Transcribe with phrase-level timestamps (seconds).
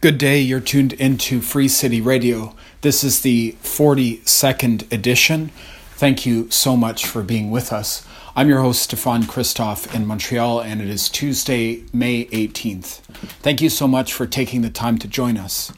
[0.00, 0.38] Good day.
[0.38, 2.54] You're tuned into Free City Radio.
[2.82, 5.50] This is the 42nd edition.
[5.94, 8.06] Thank you so much for being with us.
[8.36, 13.00] I'm your host, Stefan Christoff in Montreal, and it is Tuesday, May 18th.
[13.42, 15.72] Thank you so much for taking the time to join us.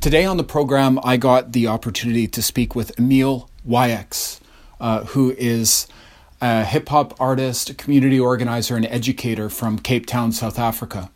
[0.00, 4.40] Today on the program, I got the opportunity to speak with Emile YX?,
[4.80, 5.86] uh, who is
[6.40, 11.10] a hip hop artist, community organizer, and educator from Cape Town, South Africa.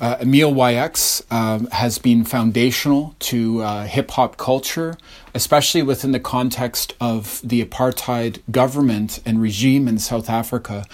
[0.00, 1.32] Uh, Emile YX?
[1.32, 4.96] um, has been foundational to uh, hip hop culture,
[5.34, 10.84] especially within the context of the apartheid government and regime in South Africa.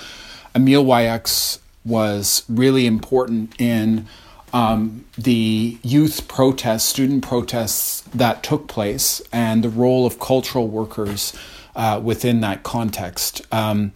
[0.54, 1.58] Emile YX?
[1.84, 4.06] was really important in
[4.52, 11.32] um, the youth protests, student protests that took place, and the role of cultural workers
[11.76, 13.42] uh, within that context.
[13.52, 13.92] Um,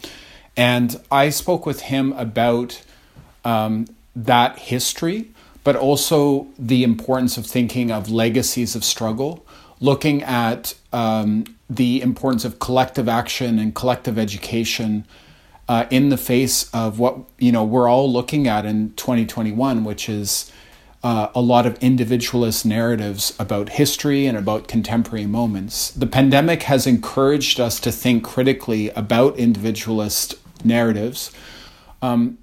[0.56, 2.82] and I spoke with him about
[3.44, 5.30] um, that history,
[5.62, 9.44] but also the importance of thinking of legacies of struggle,
[9.80, 15.06] looking at um, the importance of collective action and collective education
[15.68, 20.08] uh, in the face of what you know we're all looking at in 2021, which
[20.08, 20.52] is
[21.02, 25.90] uh, a lot of individualist narratives about history and about contemporary moments.
[25.90, 31.30] The pandemic has encouraged us to think critically about individualist narratives.
[32.00, 32.38] Um,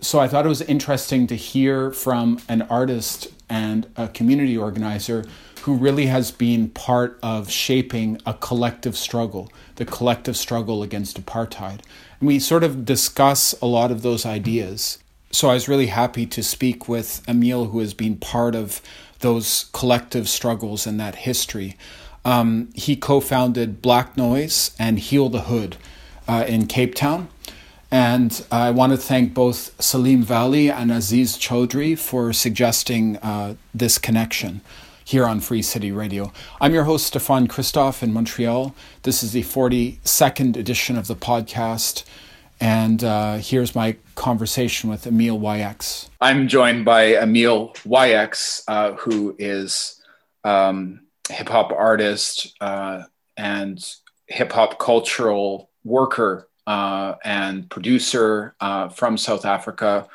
[0.00, 5.24] so I thought it was interesting to hear from an artist and a community organizer
[5.62, 11.80] who really has been part of shaping a collective struggle, the collective struggle against apartheid.
[12.20, 14.98] And we sort of discuss a lot of those ideas.
[15.32, 18.80] So I was really happy to speak with Emile, who has been part of
[19.20, 21.76] those collective struggles and that history.
[22.24, 25.76] Um, he co founded Black Noise and Heal the Hood
[26.28, 27.28] uh, in Cape Town.
[27.96, 33.96] And I want to thank both Salim Vally and Aziz Choudry for suggesting uh, this
[33.96, 34.60] connection
[35.02, 36.30] here on Free City Radio.
[36.60, 38.74] I'm your host, Stefan Christoff in Montreal.
[39.04, 42.04] This is the 42nd edition of the podcast.
[42.60, 46.10] And uh, here's my conversation with Emile Wayeks.
[46.20, 50.02] I'm joined by Emile YX?, uh, who is
[50.44, 51.00] um,
[51.30, 53.04] hip hop artist uh,
[53.38, 53.82] and
[54.26, 60.08] hip hop cultural worker uh, and producer uh, from South Africa.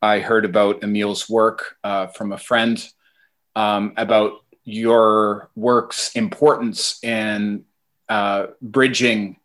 [0.00, 2.86] I heard about Emile's work uh, from a friend
[3.56, 7.64] um, about your work's importance in
[8.08, 9.36] uh, bridging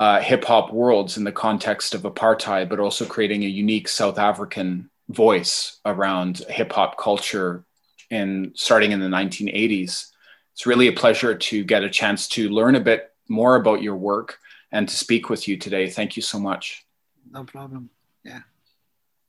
[0.00, 4.18] uh, hip hop worlds in the context of apartheid, but also creating a unique South
[4.18, 7.64] African voice around hip hop culture
[8.10, 10.06] in starting in the 1980s.
[10.52, 13.96] It's really a pleasure to get a chance to learn a bit more about your
[13.96, 14.38] work
[14.72, 15.88] and to speak with you today.
[15.88, 16.84] Thank you so much.
[17.30, 17.90] No problem.
[18.24, 18.40] Yeah.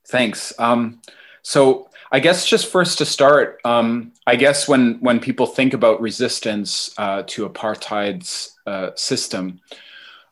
[0.08, 0.54] Thanks.
[0.60, 1.02] Um,
[1.44, 6.02] so I guess just first to start, um, I guess when when people think about
[6.02, 9.60] resistance uh, to apartheid's uh, system,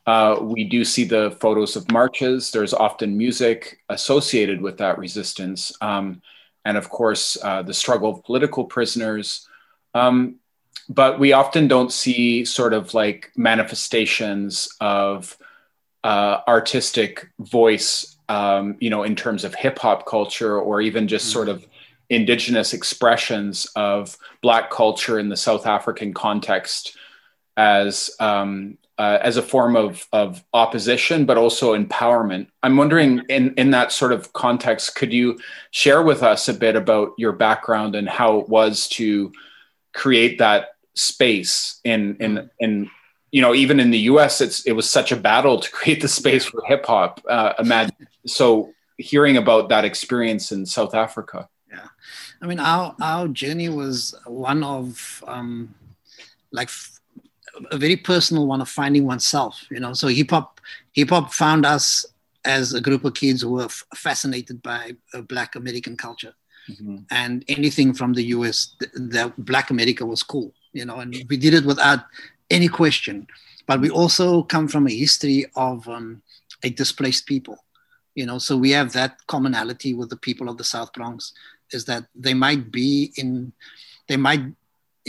[0.06, 2.52] uh, we do see the photos of marches.
[2.52, 6.22] There's often music associated with that resistance, um,
[6.66, 9.48] and of course uh, the struggle of political prisoners.
[9.94, 10.39] Um,
[10.88, 15.38] but we often don't see sort of like manifestations of
[16.04, 21.26] uh, artistic voice, um, you know, in terms of hip hop culture or even just
[21.26, 21.34] mm-hmm.
[21.34, 21.66] sort of
[22.10, 26.98] indigenous expressions of Black culture in the South African context
[27.58, 32.48] as um, uh, as a form of of opposition, but also empowerment.
[32.64, 35.40] I'm wondering, in in that sort of context, could you
[35.72, 39.32] share with us a bit about your background and how it was to
[39.94, 42.50] create that space in in mm.
[42.60, 42.90] in
[43.32, 46.08] you know even in the US it's it was such a battle to create the
[46.08, 47.96] space for hip hop uh, imagine
[48.26, 51.48] so hearing about that experience in South Africa.
[51.72, 51.88] Yeah.
[52.42, 55.74] I mean our our journey was one of um
[56.52, 56.70] like
[57.72, 59.94] a very personal one of finding oneself you know?
[59.94, 60.60] So hip hop
[60.92, 62.06] hip hop found us
[62.46, 66.34] as a group of kids who were f- fascinated by uh, black American culture
[66.70, 66.98] mm-hmm.
[67.12, 71.54] and anything from the US that black America was cool you know, and we did
[71.54, 72.00] it without
[72.50, 73.28] any question.
[73.66, 76.22] But we also come from a history of um,
[76.64, 77.64] a displaced people,
[78.16, 81.34] you know, so we have that commonality with the people of the South Bronx
[81.72, 83.54] is that they might be in,
[84.08, 84.42] they might,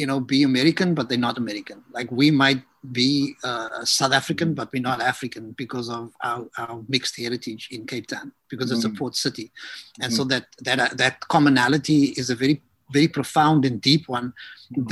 [0.01, 1.79] you know, be American, but they're not American.
[1.93, 6.83] Like we might be uh, South African, but we're not African because of our, our
[6.89, 8.95] mixed heritage in Cape Town, because it's mm.
[8.95, 9.53] a port city,
[10.01, 10.17] and mm.
[10.17, 12.63] so that that that commonality is a very
[12.93, 14.33] very profound and deep one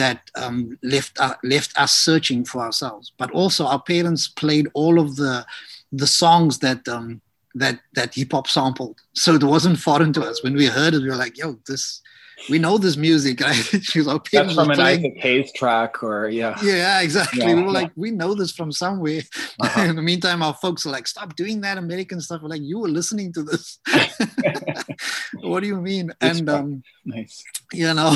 [0.03, 3.13] that um, left uh, left us searching for ourselves.
[3.17, 5.47] But also, our parents played all of the
[5.91, 7.23] the songs that um,
[7.59, 9.01] that that hip hop sampled.
[9.15, 10.43] So it wasn't foreign to us.
[10.43, 12.03] When we heard it, we were like, "Yo, this."
[12.49, 13.57] We know this music, right?
[13.57, 17.41] She was like, That's from an Isaac Hayes track, or yeah, yeah, exactly.
[17.41, 17.81] Yeah, we were yeah.
[17.81, 19.23] like, we know this from somewhere.
[19.61, 19.81] Uh-huh.
[19.81, 22.79] In the meantime, our folks are like, "Stop doing that American stuff." We're like, "You
[22.79, 23.81] were listening to this."
[25.41, 26.13] what do you mean?
[26.21, 28.15] It's and um, nice, you know,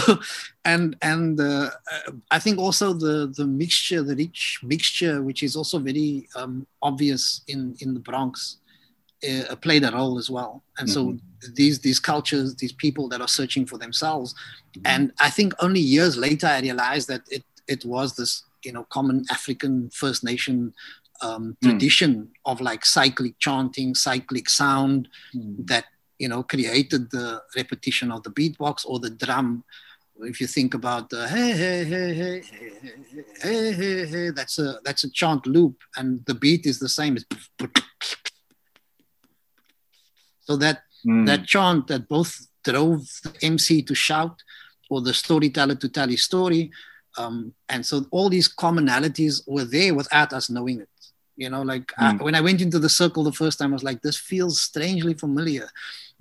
[0.64, 1.70] and and uh,
[2.30, 7.42] I think also the the mixture, the rich mixture, which is also very um, obvious
[7.48, 8.58] in in the Bronx
[9.28, 10.62] uh, played a role as well.
[10.78, 11.16] And mm-hmm.
[11.16, 14.82] so these these cultures, these people that are searching for themselves, mm-hmm.
[14.86, 18.84] and I think only years later I realized that it it was this you know
[18.84, 20.74] common African First Nation
[21.20, 21.68] um, mm.
[21.68, 22.28] tradition mm.
[22.44, 25.66] of like cyclic chanting, cyclic sound mm.
[25.66, 25.86] that
[26.18, 29.64] you know created the repetition of the beatbox or the drum.
[30.20, 32.42] If you think about the hey hey hey hey
[33.40, 36.88] hey hey hey, hey that's a that's a chant loop, and the beat is the
[36.88, 37.16] same.
[37.16, 37.26] It's
[40.44, 41.26] so that mm.
[41.26, 44.42] that chant that both drove the MC to shout
[44.90, 46.70] or the storyteller to tell his story.
[47.18, 50.88] Um, and so all these commonalities were there without us knowing it.
[51.36, 52.20] You know, like mm.
[52.20, 54.60] I, when I went into the circle the first time, I was like, this feels
[54.60, 55.68] strangely familiar.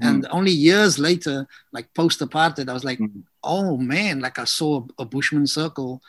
[0.02, 0.08] Mm.
[0.08, 3.24] And only years later, like post apartheid, I was like, mm.
[3.44, 6.02] oh man, like I saw a, a Bushman circle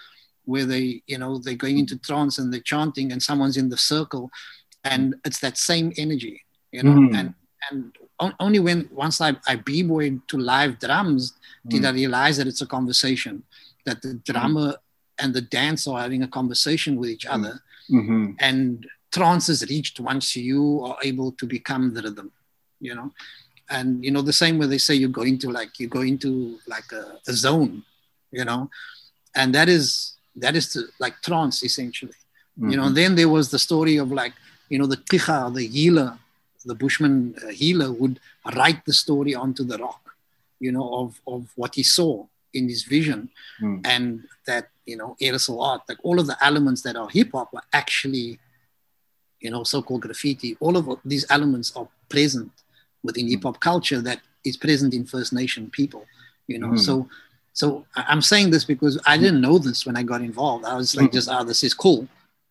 [0.45, 3.77] where they, you know, they're going into trance and they're chanting and someone's in the
[3.77, 4.31] circle.
[4.85, 6.43] And it's that same energy,
[6.73, 7.19] you know, mm.
[7.19, 7.35] and
[8.23, 11.35] and only when once I, I b-boyed to live drums
[11.67, 11.89] did mm.
[11.89, 13.43] I realize that it's a conversation,
[13.85, 14.25] that the mm.
[14.25, 14.77] drummer mm.
[15.19, 17.61] and the dancer are having a conversation with each other.
[17.91, 18.33] Mm-hmm.
[18.39, 22.33] And trance is reached once you are able to become the rhythm,
[22.81, 23.13] you know.
[23.71, 26.59] And you know, the same way they say you go into like you go into
[26.67, 27.85] like a, a zone,
[28.31, 28.71] you know,
[29.35, 32.13] and that is that is the, like trance essentially.
[32.59, 32.71] Mm-hmm.
[32.71, 33.03] You know, and mm-hmm.
[33.03, 34.35] then there was the story of like,
[34.69, 36.19] you know, the ticha, the healer
[36.65, 38.21] the Bushman uh, healer would
[38.55, 40.15] write the story onto the rock,
[40.61, 43.31] you know, of, of what he saw in his vision.
[43.61, 43.81] Mm.
[43.85, 47.55] And that, you know, aerosol art, like all of the elements that are hip hop
[47.55, 48.39] are actually,
[49.41, 50.57] you know, so called graffiti.
[50.61, 52.53] All of these elements are present
[53.03, 56.05] within hip hop culture that is present in First Nation people,
[56.47, 56.71] you know.
[56.71, 56.81] Mm.
[56.81, 57.09] So,
[57.53, 60.65] so I'm saying this because I didn't know this when I got involved.
[60.65, 61.15] I was like, mm.
[61.15, 62.09] just, oh, this is cool.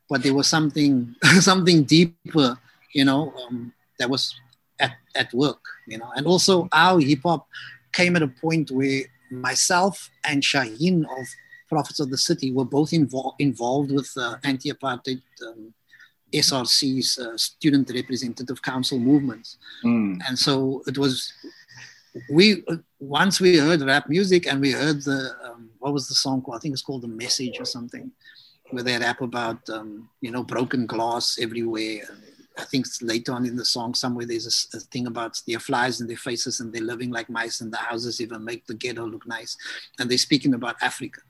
[0.09, 2.57] But there was something, something deeper,
[2.93, 4.33] you know, um, that was
[4.79, 6.11] at, at work, you know.
[6.15, 7.47] And also our hip hop
[7.93, 11.25] came at a point where myself and Shaheen of
[11.69, 15.73] Prophets of the City were both involved involved with uh, anti-apartheid um,
[16.33, 20.19] SRC's uh, Student Representative Council movements, mm.
[20.27, 21.33] and so it was.
[22.29, 22.65] We
[22.99, 26.57] once we heard rap music and we heard the um, what was the song called?
[26.57, 28.11] I think it's called the Message or something,
[28.71, 32.03] where they rap about um, you know broken glass everywhere,
[32.57, 35.61] I think later on in the song somewhere there's a, a, thing about there are
[35.61, 38.73] flies in their faces and they're living like mice and the houses even make the
[38.73, 39.55] ghetto look nice.
[39.99, 41.21] And they're speaking about Africa.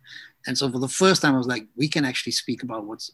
[0.48, 3.12] And so for the first time I was like, we can actually speak about what's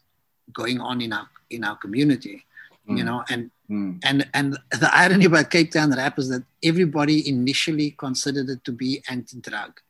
[0.52, 2.44] going on in our in our community.
[2.88, 2.98] Mm.
[2.98, 4.00] You know, and mm.
[4.04, 8.72] and and the irony about Cape Town rap is that everybody initially considered it to
[8.72, 9.80] be anti-drug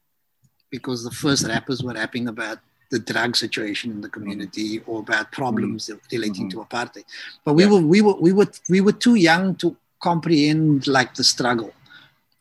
[0.70, 2.58] because the first rappers were rapping about
[2.90, 5.98] the drug situation in the community or about problems mm-hmm.
[6.12, 6.60] relating mm-hmm.
[6.60, 7.04] to apartheid.
[7.44, 7.70] But we yeah.
[7.70, 11.72] were we were we were we were too young to comprehend like the struggle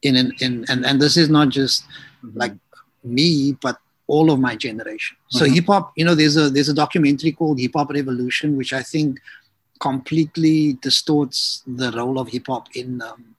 [0.01, 2.37] in in, in and and this is not just mm-hmm.
[2.37, 2.53] like
[3.03, 3.77] me but
[4.07, 5.17] all of my generation.
[5.29, 5.53] So mm-hmm.
[5.55, 8.81] hip hop, you know, there's a there's a documentary called Hip Hop Revolution, which I
[8.81, 9.19] think
[9.79, 13.35] completely distorts the role of hip hop in um,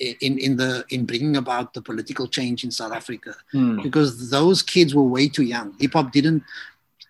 [0.00, 3.82] in in the in bringing about the political change in South Africa mm.
[3.82, 5.74] because those kids were way too young.
[5.78, 6.42] Hip hop didn't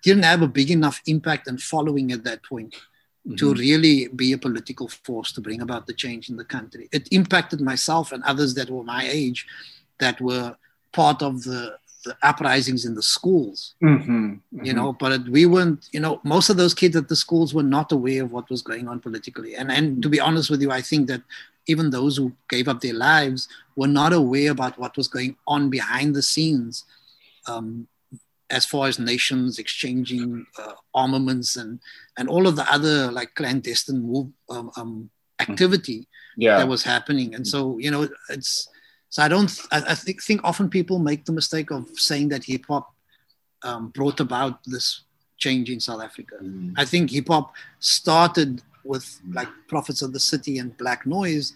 [0.03, 3.37] didn't have a big enough impact and following at that point mm-hmm.
[3.37, 6.89] to really be a political force to bring about the change in the country.
[6.93, 9.47] It impacted myself and others that were my age
[9.99, 10.57] that were
[10.93, 14.65] part of the the uprisings in the schools, mm-hmm, mm-hmm.
[14.65, 17.63] you know, but we weren't, you know, most of those kids at the schools were
[17.63, 19.55] not aware of what was going on politically.
[19.55, 21.23] And, and to be honest with you, I think that
[21.67, 25.69] even those who gave up their lives were not aware about what was going on
[25.69, 26.85] behind the scenes
[27.47, 27.87] um,
[28.49, 31.81] as far as nations exchanging uh, armaments and,
[32.17, 36.57] and all of the other like clandestine move, um, um, activity yeah.
[36.57, 37.35] that was happening.
[37.35, 38.69] And so, you know, it's,
[39.11, 42.45] so I don't, I, I think, think often people make the mistake of saying that
[42.45, 42.95] hip hop
[43.63, 45.03] um, brought about this
[45.37, 46.37] change in South Africa.
[46.43, 46.75] Mm.
[46.77, 51.53] I think hip hop started with like prophets of the city and black noise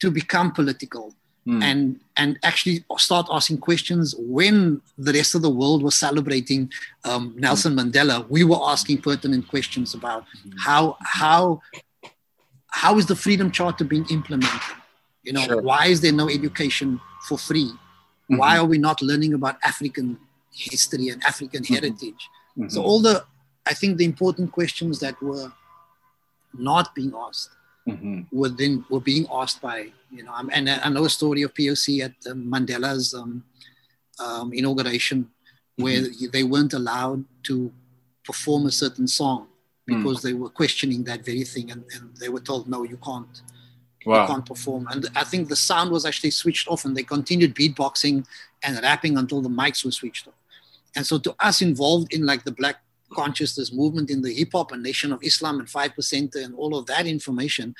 [0.00, 1.14] to become political
[1.46, 1.62] mm.
[1.62, 6.70] and and actually start asking questions when the rest of the world was celebrating
[7.04, 7.90] um, Nelson mm.
[7.90, 10.52] Mandela we were asking pertinent questions about mm.
[10.58, 11.62] how how
[12.68, 14.60] how is the Freedom Charter being implemented?
[15.26, 15.60] You know, sure.
[15.60, 17.70] why is there no education for free?
[17.70, 18.36] Mm-hmm.
[18.36, 20.18] Why are we not learning about African
[20.52, 21.74] history and African mm-hmm.
[21.74, 22.22] heritage?
[22.56, 22.68] Mm-hmm.
[22.68, 23.24] So all the,
[23.66, 25.52] I think the important questions that were
[26.54, 27.50] not being asked
[27.88, 28.22] mm-hmm.
[28.30, 30.32] were then were being asked by you know.
[30.52, 33.44] And I know a story of POC at Mandela's um,
[34.24, 35.28] um, inauguration
[35.76, 36.26] where mm-hmm.
[36.32, 37.72] they weren't allowed to
[38.24, 39.48] perform a certain song
[39.88, 39.96] mm.
[39.96, 43.42] because they were questioning that very thing and, and they were told no you can't
[44.06, 44.26] wow.
[44.26, 48.24] can't perform and i think the sound was actually switched off and they continued beatboxing
[48.62, 50.34] and rapping until the mics were switched off
[50.94, 52.76] and so to us involved in like the black
[53.12, 56.76] consciousness movement in the hip hop and Nation of Islam and Five Percent and all
[56.76, 57.74] of that information,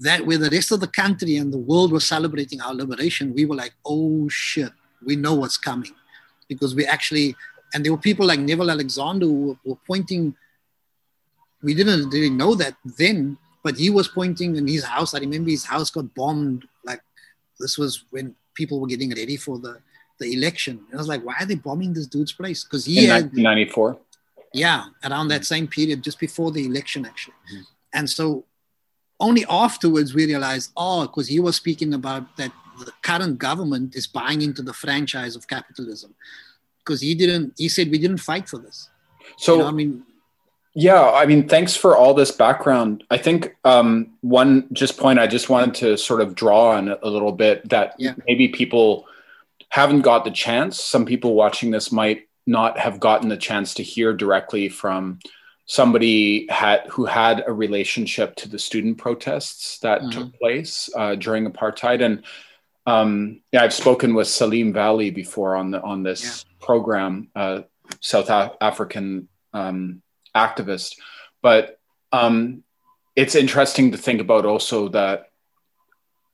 [0.00, 3.44] that where the rest of the country and the world was celebrating our liberation, we
[3.44, 4.72] were like, oh shit,
[5.04, 5.92] we know what's coming,
[6.48, 7.36] because we actually,
[7.72, 10.34] and there were people like Neville Alexander who were pointing.
[11.62, 15.14] We didn't really know that then, but he was pointing in his house.
[15.14, 16.66] I remember his house got bombed.
[16.84, 17.02] Like
[17.58, 19.80] this was when people were getting ready for the
[20.22, 20.80] the election.
[20.90, 22.64] And I was like, why are they bombing this dude's place?
[22.64, 23.98] Because he in 1994.
[24.54, 27.34] Yeah, around that same period, just before the election, actually.
[27.52, 27.62] Mm-hmm.
[27.94, 28.44] And so
[29.18, 34.06] only afterwards we realized, oh, because he was speaking about that the current government is
[34.06, 36.14] buying into the franchise of capitalism.
[36.78, 38.90] Because he didn't, he said we didn't fight for this.
[39.38, 40.02] So, you know, I mean,
[40.74, 43.04] yeah, I mean, thanks for all this background.
[43.10, 47.08] I think um, one just point I just wanted to sort of draw on a
[47.08, 48.14] little bit that yeah.
[48.26, 49.06] maybe people
[49.68, 50.82] haven't got the chance.
[50.82, 55.18] Some people watching this might not have gotten the chance to hear directly from
[55.66, 60.10] somebody had who had a relationship to the student protests that mm-hmm.
[60.10, 62.24] took place uh, during apartheid and
[62.86, 66.66] um, yeah i've spoken with salim vally before on the on this yeah.
[66.66, 67.60] program uh,
[68.00, 68.28] south
[68.60, 70.02] african um,
[70.34, 70.96] activist.
[71.40, 71.78] But
[72.12, 72.62] um,
[73.16, 75.30] it's interesting to think about also that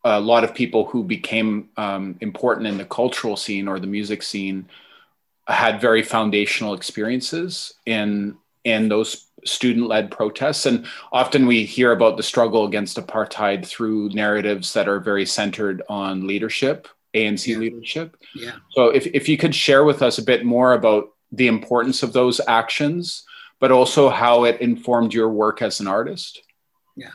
[0.05, 4.23] a lot of people who became um, important in the cultural scene or the music
[4.23, 4.69] scene
[5.47, 10.67] had very foundational experiences in in those student-led protests.
[10.67, 15.83] And often we hear about the struggle against apartheid through narratives that are very centered
[15.89, 17.57] on leadership anc yeah.
[17.57, 18.17] leadership.
[18.35, 18.57] Yeah.
[18.71, 22.13] So if, if you could share with us a bit more about the importance of
[22.13, 23.25] those actions
[23.61, 26.43] but also how it informed your work as an artist?
[26.97, 27.11] Yeah.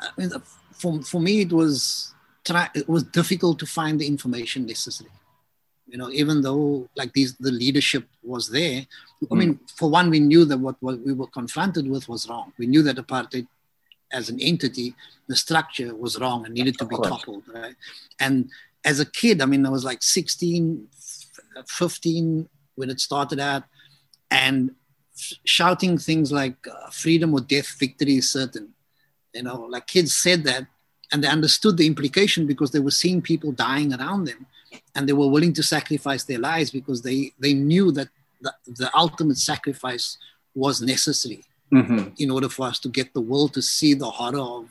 [0.00, 0.30] I mean,
[0.72, 2.12] for, for me it was
[2.44, 5.10] try, it was difficult to find the information necessary.
[5.86, 9.28] You know even though like these the leadership was there mm.
[9.30, 12.52] i mean for one we knew that what, what we were confronted with was wrong.
[12.56, 13.46] We knew that apartheid
[14.10, 14.94] as an entity
[15.28, 17.74] the structure was wrong and needed to be toppled right?
[18.20, 18.48] And
[18.86, 20.88] as a kid i mean i was like 16
[21.66, 23.64] 15 when it started out
[24.30, 24.70] and
[25.44, 28.68] shouting things like uh, freedom or death victory is certain
[29.34, 30.66] you know like kids said that
[31.12, 34.46] and they understood the implication because they were seeing people dying around them
[34.94, 38.08] and they were willing to sacrifice their lives because they they knew that
[38.40, 40.18] the, the ultimate sacrifice
[40.54, 42.08] was necessary mm-hmm.
[42.18, 44.68] in order for us to get the world to see the horror of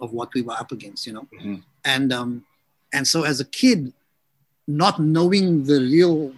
[0.00, 1.56] of what we were up against you know mm-hmm.
[1.84, 2.44] and um
[2.92, 3.92] and so as a kid
[4.68, 6.32] not knowing the real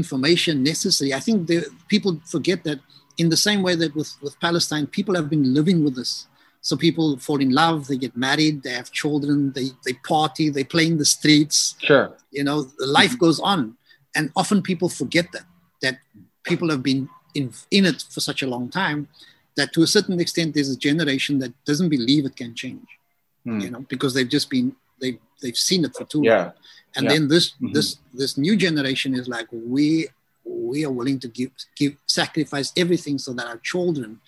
[0.00, 1.58] information necessary i think the,
[1.88, 2.78] people forget that
[3.22, 6.12] in the same way that with with palestine people have been living with this
[6.64, 10.64] so people fall in love, they get married, they have children, they, they party, they
[10.64, 11.74] play in the streets.
[11.78, 12.10] Sure.
[12.30, 13.18] You know, life mm-hmm.
[13.18, 13.76] goes on.
[14.14, 15.44] And often people forget that,
[15.82, 15.98] that
[16.42, 19.08] people have been in, in it for such a long time
[19.58, 22.88] that to a certain extent there's a generation that doesn't believe it can change.
[23.46, 23.60] Mm.
[23.62, 26.36] You know, because they've just been they they've seen it for too yeah.
[26.36, 26.52] long.
[26.96, 27.12] And yeah.
[27.12, 27.72] then this mm-hmm.
[27.72, 30.08] this this new generation is like we
[30.44, 34.20] we are willing to give give sacrifice everything so that our children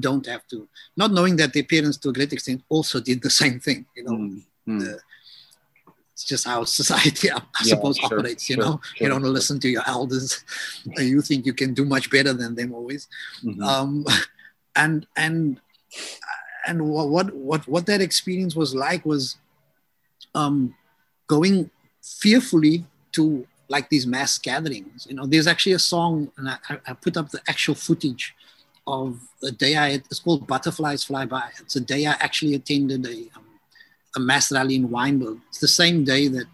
[0.00, 3.30] don't have to, not knowing that their parents to a great extent also did the
[3.42, 3.86] same thing.
[3.96, 4.78] You know, mm-hmm.
[4.78, 4.98] the,
[6.12, 8.48] it's just how society, I, yeah, suppose, sure, operates.
[8.48, 10.44] You sure, know, sure, you don't listen to your elders.
[10.96, 13.08] you think you can do much better than them always,
[13.42, 13.62] mm-hmm.
[13.62, 14.04] um,
[14.76, 15.60] and and
[16.66, 19.36] and what what what that experience was like was
[20.34, 20.74] um,
[21.26, 21.70] going
[22.02, 25.06] fearfully to like these mass gatherings.
[25.08, 28.34] You know, there's actually a song, and I, I put up the actual footage
[28.86, 31.48] of the day I, it's called Butterflies Fly By.
[31.60, 33.44] It's a day I actually attended a, um,
[34.16, 35.40] a mass rally in Wynberg.
[35.48, 36.46] It's the same day that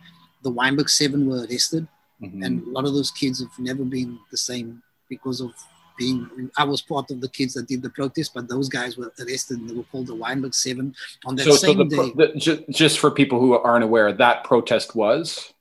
[0.43, 1.89] the Wynberg Seven were arrested.
[2.23, 2.43] Mm-hmm.
[2.43, 5.53] And a lot of those kids have never been the same because of
[6.01, 9.13] being, I was part of the kids that did the protest, but those guys were
[9.21, 10.95] arrested and they were called the Wynberg Seven
[11.27, 12.13] on that so, same so the, day.
[12.17, 15.53] The, just, just for people who aren't aware, that protest was?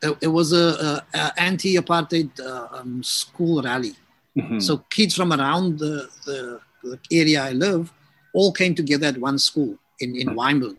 [0.00, 3.94] It, it was a, a, a anti-apartheid uh, um, school rally.
[4.38, 4.60] Mm-hmm.
[4.60, 7.92] So kids from around the, the, the, area I live
[8.32, 10.76] all came together at one school in, in Wynberg.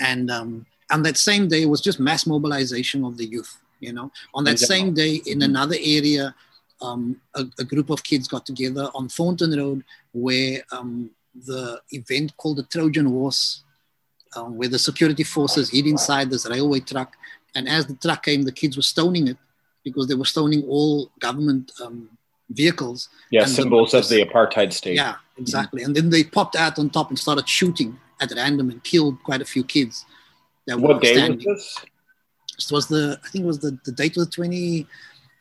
[0.00, 3.56] And um, on that same day, it was just mass mobilization of the youth.
[3.78, 5.50] You know, on that same day, in mm-hmm.
[5.50, 6.34] another area,
[6.82, 12.36] um, a, a, group of kids got together on Thornton Road where um, the event
[12.36, 13.62] called the Trojan Horse,
[14.36, 17.14] um, where the security forces hid inside this railway truck.
[17.54, 19.36] And as the truck came, the kids were stoning it
[19.84, 22.08] because they were stoning all government um,
[22.48, 23.08] vehicles.
[23.30, 24.96] Yeah, symbols of the apartheid state.
[24.96, 25.82] Yeah, exactly.
[25.82, 25.86] Mm-hmm.
[25.86, 29.40] And then they popped out on top and started shooting at random and killed quite
[29.40, 30.04] a few kids.
[30.66, 31.38] That what were day standing.
[31.38, 31.86] was this?
[32.56, 34.86] This was the, I think it was the, the date was 20,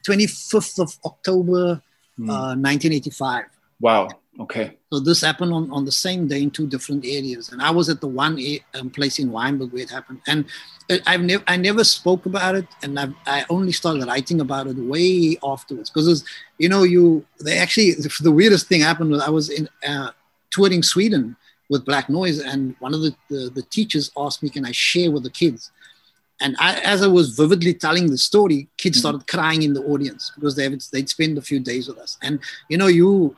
[0.07, 1.81] 25th of October,
[2.19, 2.29] mm.
[2.29, 3.45] uh, 1985.
[3.79, 4.09] Wow.
[4.39, 4.77] Okay.
[4.91, 7.89] So this happened on, on the same day in two different areas, and I was
[7.89, 8.39] at the one
[8.73, 10.45] um, place in Wynberg where it happened, and
[11.05, 14.77] I've never I never spoke about it, and I've, I only started writing about it
[14.77, 16.23] way afterwards because
[16.57, 17.91] you know you they actually
[18.21, 20.11] the weirdest thing happened was I was in uh,
[20.51, 21.35] touring Sweden
[21.69, 25.11] with Black Noise, and one of the, the, the teachers asked me, "Can I share
[25.11, 25.71] with the kids?"
[26.41, 29.00] And I, as I was vividly telling the story, kids mm-hmm.
[29.00, 32.17] started crying in the audience because they they'd spend a few days with us.
[32.22, 33.36] And you know, you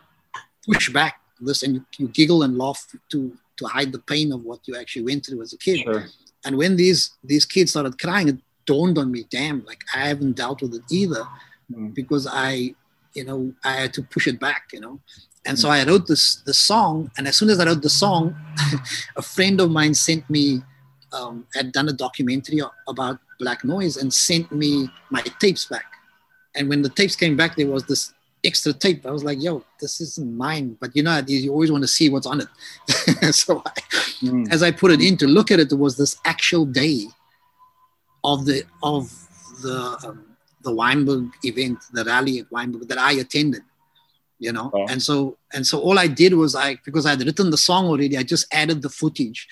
[0.65, 4.43] push back this and you, you, giggle and laugh to to hide the pain of
[4.43, 5.79] what you actually went through as a kid.
[5.83, 6.05] Sure.
[6.45, 10.33] And when these these kids started crying, it dawned on me, damn, like I haven't
[10.33, 11.23] dealt with it either,
[11.71, 11.87] mm-hmm.
[11.89, 12.75] because I,
[13.13, 14.99] you know, I had to push it back, you know.
[15.45, 15.71] And so mm.
[15.71, 18.35] I wrote this the song, and as soon as I wrote the song,
[19.15, 20.61] a friend of mine sent me
[21.13, 25.85] um, had done a documentary about Black Noise and sent me my tapes back.
[26.55, 28.13] And when the tapes came back, there was this
[28.43, 29.05] extra tape.
[29.05, 32.09] I was like, "Yo, this isn't mine." But you know, you always want to see
[32.09, 33.33] what's on it.
[33.35, 33.71] so, I,
[34.21, 34.51] mm.
[34.51, 37.05] as I put it in to look at it, there was this actual day
[38.23, 39.09] of the of
[39.61, 40.25] the um,
[40.63, 43.63] the Wynberg event, the rally at Wynberg that I attended
[44.41, 44.85] you know oh.
[44.89, 47.85] and so and so all i did was i because i had written the song
[47.85, 49.47] already i just added the footage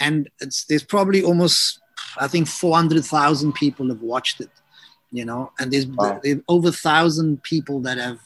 [0.00, 1.80] and it's there's probably almost
[2.18, 4.50] i think 400000 people have watched it
[5.10, 6.20] you know and there's, wow.
[6.22, 8.20] there's over a thousand people that have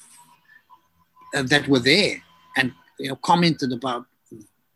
[1.34, 2.16] uh, that were there
[2.56, 4.04] and you know commented about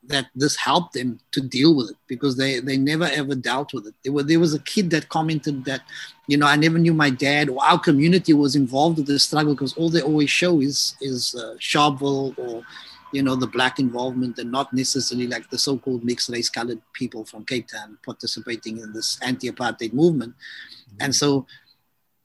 [0.05, 3.87] that this helped them to deal with it because they they never ever dealt with
[3.87, 3.95] it.
[4.03, 5.83] There, were, there was a kid that commented that,
[6.27, 9.55] you know, I never knew my dad or our community was involved with the struggle
[9.55, 12.65] because all they always show is is uh, Sharpeville or,
[13.13, 17.25] you know, the black involvement and not necessarily like the so-called mixed race colored people
[17.25, 20.97] from Cape Town participating in this anti-apartheid movement, mm-hmm.
[21.01, 21.47] and so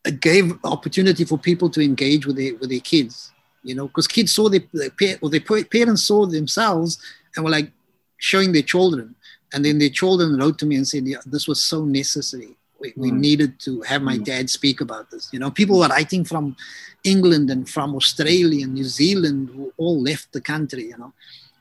[0.04, 3.32] it gave opportunity for people to engage with their with their kids
[3.64, 7.00] you know, because kids saw their, their, or their parents saw themselves
[7.38, 7.72] and were like
[8.18, 9.16] showing their children.
[9.54, 12.58] And then their children wrote to me and said, yeah, this was so necessary.
[12.80, 13.20] We, we mm.
[13.20, 14.26] needed to have my mm.
[14.26, 15.30] dad speak about this.
[15.32, 16.56] You know, people were writing from
[17.04, 21.14] England and from Australia and New Zealand who all left the country, you know,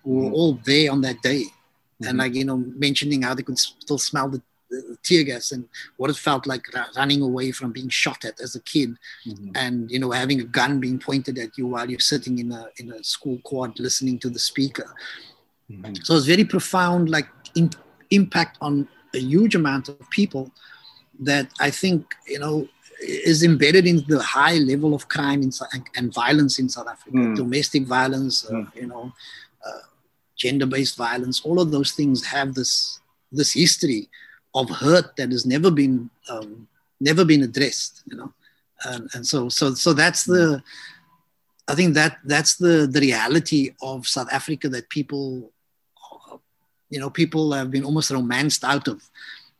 [0.02, 0.34] who were mm.
[0.34, 1.44] all there on that day.
[2.06, 5.66] And like, you know, mentioning how they could still smell the, the, tear gas and
[5.96, 8.94] what it felt like running away from being shot at as a kid
[9.26, 9.50] mm-hmm.
[9.54, 12.68] and, you know, having a gun being pointed at you while you're sitting in a,
[12.76, 14.92] in a school quad listening to the speaker.
[15.70, 15.94] Mm-hmm.
[16.02, 17.70] So it's very profound, like in,
[18.10, 20.50] impact on a huge amount of people
[21.20, 22.68] that I think you know
[23.00, 25.52] is embedded in the high level of crime in,
[25.96, 27.36] and violence in South Africa, mm.
[27.36, 28.74] domestic violence, uh, mm.
[28.74, 29.12] you know,
[29.66, 29.80] uh,
[30.36, 31.42] gender-based violence.
[31.44, 33.00] All of those things have this
[33.32, 34.08] this history
[34.54, 36.68] of hurt that has never been um,
[37.00, 38.02] never been addressed.
[38.06, 38.32] You know,
[38.84, 40.62] and, and so so so that's the.
[41.68, 45.50] I think that that's the the reality of South Africa that people
[46.96, 48.98] you know people have been almost romanced out of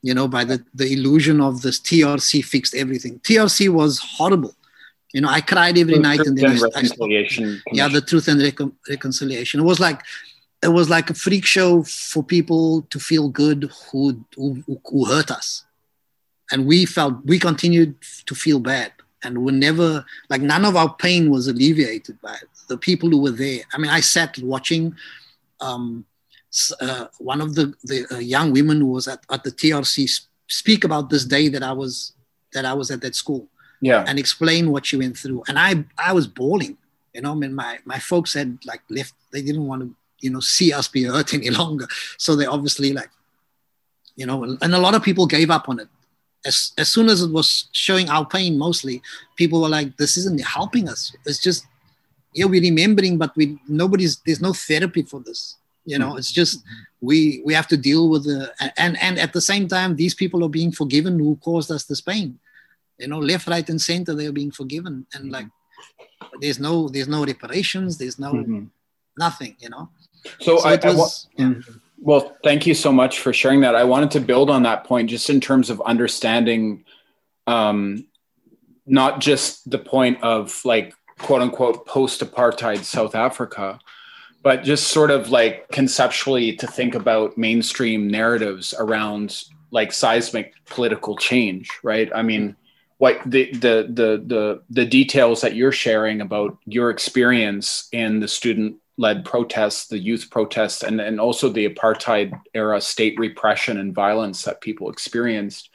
[0.01, 3.15] you know by the the illusion of this trc fixed everything.
[3.19, 4.55] Trc was horrible.
[5.15, 8.41] You know i cried every the night and then reconciliation I, yeah the truth and
[8.41, 9.61] recon, reconciliation.
[9.61, 10.01] It was like
[10.67, 14.01] it was like a freak show for people to feel good who,
[14.37, 14.47] who
[14.89, 15.49] who hurt us.
[16.51, 17.93] And we felt we continued
[18.29, 18.93] to feel bad.
[19.25, 19.89] And we never
[20.33, 22.51] like none of our pain was alleviated by it.
[22.73, 23.63] the people who were there.
[23.73, 24.85] I mean i sat watching
[25.69, 25.87] um,
[26.81, 30.85] uh, one of the, the uh, young women who was at, at the TRC speak
[30.85, 32.13] about this day that I was
[32.53, 33.49] that I was at that school.
[33.81, 34.05] Yeah.
[34.07, 35.43] And explain what she went through.
[35.49, 36.79] And I I was bawling.
[37.13, 40.31] You know, I mean my my folks had like left, they didn't want to, you
[40.31, 41.87] know, see us be hurt any longer.
[42.17, 43.11] So they obviously like,
[44.17, 45.89] you know, and a lot of people gave up on it.
[46.45, 49.03] As, as soon as it was showing our pain mostly,
[49.35, 51.13] people were like, this isn't helping us.
[51.25, 51.67] It's just,
[52.33, 56.63] yeah, we're remembering, but we nobody's there's no therapy for this you know it's just
[57.01, 60.45] we we have to deal with the and and at the same time these people
[60.45, 62.39] are being forgiven who caused us this pain
[62.99, 65.47] you know left right and center they are being forgiven and like
[66.41, 68.65] there's no there's no reparations there's no mm-hmm.
[69.17, 69.89] nothing you know
[70.41, 71.61] so, so I, was, I, wa- yeah.
[71.99, 73.75] Well, thank you so much for sharing that.
[73.75, 76.85] I wanted to build on that point just in terms of understanding
[77.47, 78.07] um,
[78.87, 83.79] not just the point of like quote unquote post apartheid South Africa,
[84.47, 91.17] but just sort of like conceptually to think about mainstream narratives around like seismic political
[91.17, 92.09] change, right?
[92.15, 92.55] I mean,
[92.99, 98.29] what the the the the the details that you're sharing about your experience in the
[98.29, 103.97] student led protests, the youth protests, and, and also the apartheid era state repression and
[103.97, 105.71] violence that people experienced,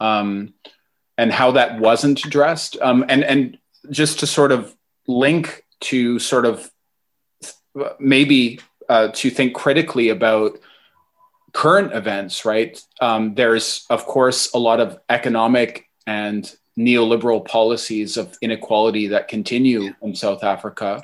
[0.00, 0.52] um,
[1.16, 2.76] and how that wasn't addressed.
[2.82, 3.58] Um, and, and
[3.92, 4.74] just to sort of
[5.06, 6.68] link to sort of
[7.98, 10.58] maybe uh, to think critically about
[11.52, 12.80] current events, right?
[13.00, 19.94] Um, there's, of course, a lot of economic and neoliberal policies of inequality that continue
[20.00, 21.02] in South Africa.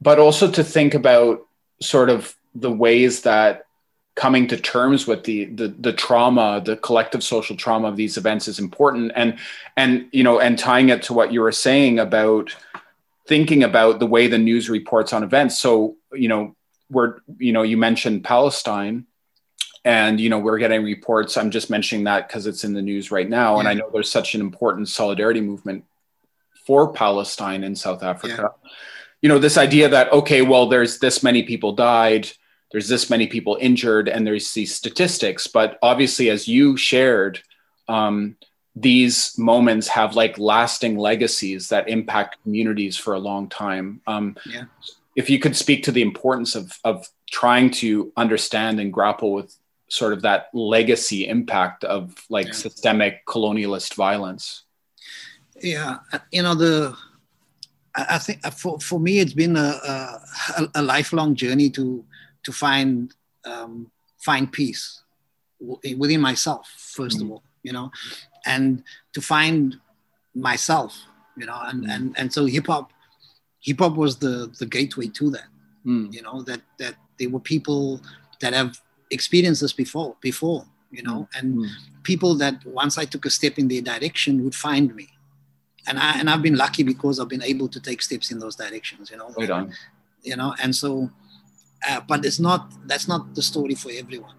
[0.00, 1.46] But also to think about
[1.80, 3.66] sort of the ways that
[4.14, 8.46] coming to terms with the, the the trauma the collective social trauma of these events
[8.46, 9.12] is important.
[9.16, 9.38] And
[9.76, 12.54] and you know and tying it to what you were saying about
[13.26, 15.58] thinking about the way the news reports on events.
[15.58, 16.56] So you know
[16.90, 19.06] we're you know you mentioned palestine
[19.84, 21.36] and you know we're getting reports.
[21.36, 23.54] I'm just mentioning that because it's in the news right now.
[23.54, 23.60] Yeah.
[23.60, 25.84] and i know there's such an important solidarity movement
[26.66, 28.50] for palestine in south africa.
[28.52, 28.70] Yeah.
[29.22, 32.30] You know this idea that okay well there's this many people died
[32.74, 35.46] there's this many people injured and there's these statistics.
[35.46, 37.40] But obviously as you shared
[37.86, 38.36] um,
[38.76, 44.64] these moments have like lasting legacies that impact communities for a long time um, yeah.
[45.16, 49.56] if you could speak to the importance of, of trying to understand and grapple with
[49.88, 52.52] sort of that legacy impact of like yeah.
[52.52, 54.64] systemic colonialist violence
[55.60, 55.98] yeah
[56.32, 56.96] you know the
[57.94, 60.20] I think uh, for, for me, it's been a,
[60.58, 62.04] a, a lifelong journey to,
[62.42, 65.02] to find, um, find peace
[65.60, 67.22] within myself, 1st mm-hmm.
[67.22, 67.90] of all, you know,
[68.46, 69.76] and to find
[70.34, 70.98] myself,
[71.36, 71.90] you know, and, mm-hmm.
[71.90, 72.92] and, and so hip hop,
[73.60, 75.48] hip hop was the, the gateway to that,
[75.86, 76.12] mm.
[76.12, 78.00] you know, that, that there were people
[78.40, 78.80] that have
[79.10, 81.38] experienced this before, before, you know, mm.
[81.38, 81.68] and mm.
[82.02, 85.08] people that once I took a step in their direction would find me
[85.86, 88.56] and I and I've been lucky because I've been able to take steps in those
[88.56, 89.10] directions.
[89.10, 89.72] You know, right on.
[90.22, 91.10] You know, and so,
[91.88, 94.34] uh, but it's not that's not the story for everyone,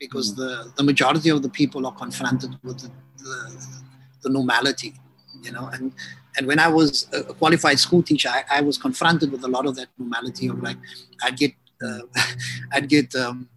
[0.00, 0.36] because mm.
[0.36, 3.82] the the majority of the people are confronted with the, the,
[4.22, 4.94] the normality.
[5.42, 5.92] You know, and
[6.36, 9.66] and when I was a qualified school teacher, I, I was confronted with a lot
[9.66, 10.78] of that normality of like
[11.22, 11.52] I'd get
[11.86, 12.00] uh,
[12.72, 13.48] I'd get um,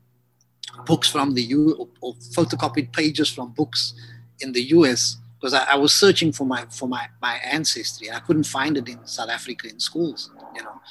[0.86, 3.94] books from the U or, or photocopied pages from books
[4.40, 8.10] in the US because I, I, was searching for my for my my ancestry.
[8.12, 10.82] I couldn't find it in South Africa in schools, you know,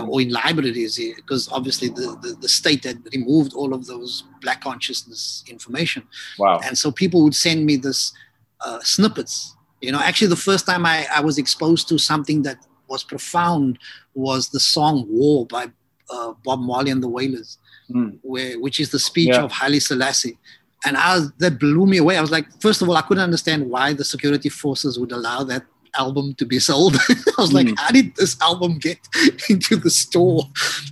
[0.00, 4.62] or in libraries because obviously the, the, the state had removed all of those black
[4.62, 6.02] consciousness information.
[6.38, 6.60] Wow!
[6.64, 8.12] And so people would send me this
[8.60, 9.56] uh, snippets.
[9.80, 13.78] You know, actually, the first time I, I was exposed to something that was profound
[14.14, 15.70] was the song "War" by
[16.10, 17.58] uh, Bob Marley and the Wailers,
[17.90, 18.18] mm.
[18.22, 19.42] where which is the speech yeah.
[19.42, 20.38] of Haile Selassie
[20.84, 22.16] and I was, that blew me away.
[22.16, 25.44] I was like, first of all, I couldn't understand why the security forces would allow
[25.44, 25.64] that
[25.96, 26.96] album to be sold.
[27.38, 27.74] I was like, hmm.
[27.74, 28.98] how did this album get
[29.48, 30.44] into the store?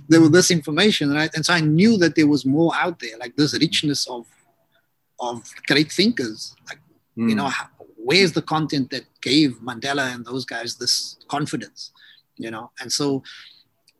[0.07, 1.31] There was this information, right?
[1.33, 4.25] And so I knew that there was more out there, like this richness of
[5.19, 6.55] of great thinkers.
[6.67, 6.79] Like,
[7.15, 7.29] mm.
[7.29, 7.49] you know, hmm.
[7.49, 11.91] how, where's the content that gave Mandela and those guys this confidence?
[12.37, 13.23] You know, and so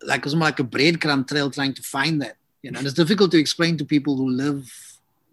[0.04, 2.38] like it was more like a breadcrumb trail trying to find that.
[2.62, 4.72] You know, and it's difficult to explain to people who live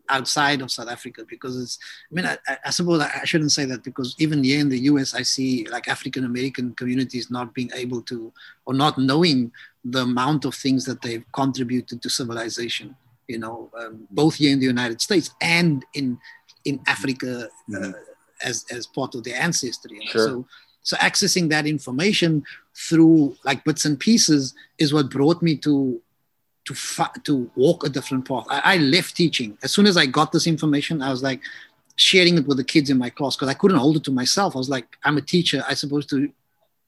[0.08, 1.78] outside of South Africa because it's,
[2.10, 5.14] I mean, I, I, suppose I shouldn't say that because even here in the US,
[5.14, 8.32] I see like African American communities not being able to
[8.66, 9.52] or not knowing
[9.84, 14.60] the amount of things that they've contributed to civilization, you know, um, both here in
[14.60, 16.18] the United States and in,
[16.64, 17.92] in Africa uh,
[18.42, 19.98] as, as part of their ancestry.
[19.98, 20.10] You know?
[20.10, 20.26] sure.
[20.26, 20.46] So,
[20.82, 22.44] so accessing that information
[22.74, 26.00] through like bits and pieces is what brought me to
[26.68, 28.46] to fa- to walk a different path.
[28.48, 31.00] I, I, left teaching as soon as I got this information.
[31.00, 31.40] I was like
[31.96, 34.54] sharing it with the kids in my class because I couldn't hold it to myself.
[34.54, 35.64] I was like, I'm a teacher.
[35.66, 36.30] I supposed to,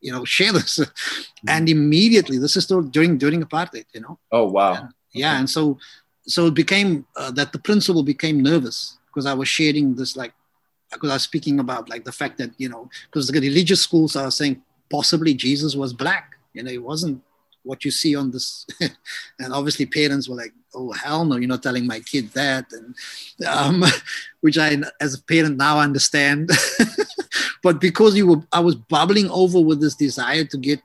[0.02, 0.78] you know, share this.
[0.78, 1.48] Mm-hmm.
[1.54, 3.86] and immediately, this is still during during apartheid.
[3.94, 4.18] You know.
[4.30, 4.74] Oh wow.
[4.74, 5.78] And, yeah, and so
[6.26, 10.34] so it became uh, that the principal became nervous because I was sharing this like
[10.92, 14.14] because I was speaking about like the fact that you know because the religious schools
[14.14, 16.36] are saying possibly Jesus was black.
[16.52, 17.22] You know, he wasn't
[17.62, 18.66] what you see on this
[19.38, 22.94] and obviously parents were like oh hell no you're not telling my kid that and
[23.46, 23.84] um,
[24.40, 26.50] which i as a parent now understand
[27.62, 30.80] but because you were i was bubbling over with this desire to get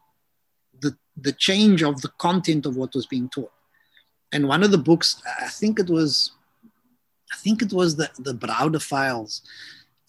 [0.82, 3.52] the the change of the content of what was being taught
[4.36, 6.32] and one of the books, I think it was,
[7.32, 9.42] I think it was the the Browder Files.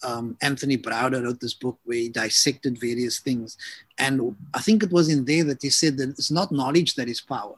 [0.03, 3.57] Um, Anthony Browder wrote this book where he dissected various things,
[3.97, 7.09] and I think it was in there that he said that it's not knowledge that
[7.09, 7.55] is power,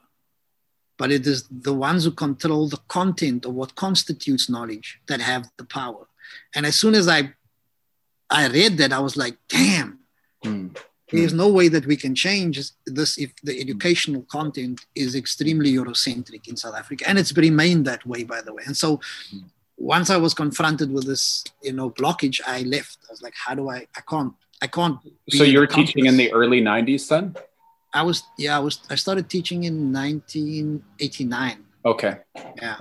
[0.97, 5.49] but it is the ones who control the content of what constitutes knowledge that have
[5.57, 6.07] the power.
[6.55, 7.33] And as soon as I
[8.29, 9.99] I read that, I was like, damn,
[10.45, 10.77] mm.
[11.11, 16.47] there's no way that we can change this if the educational content is extremely Eurocentric
[16.47, 17.05] in South Africa.
[17.09, 18.63] And it's remained that way, by the way.
[18.65, 19.01] And so
[19.79, 22.97] once I was confronted with this, you know, blockage, I left.
[23.07, 24.99] I was like, how do I, I can't, I can't.
[25.29, 27.35] So you're teaching in the early 90s then?
[27.93, 31.65] I was, yeah, I was, I started teaching in 1989.
[31.85, 32.17] Okay.
[32.57, 32.77] Yeah.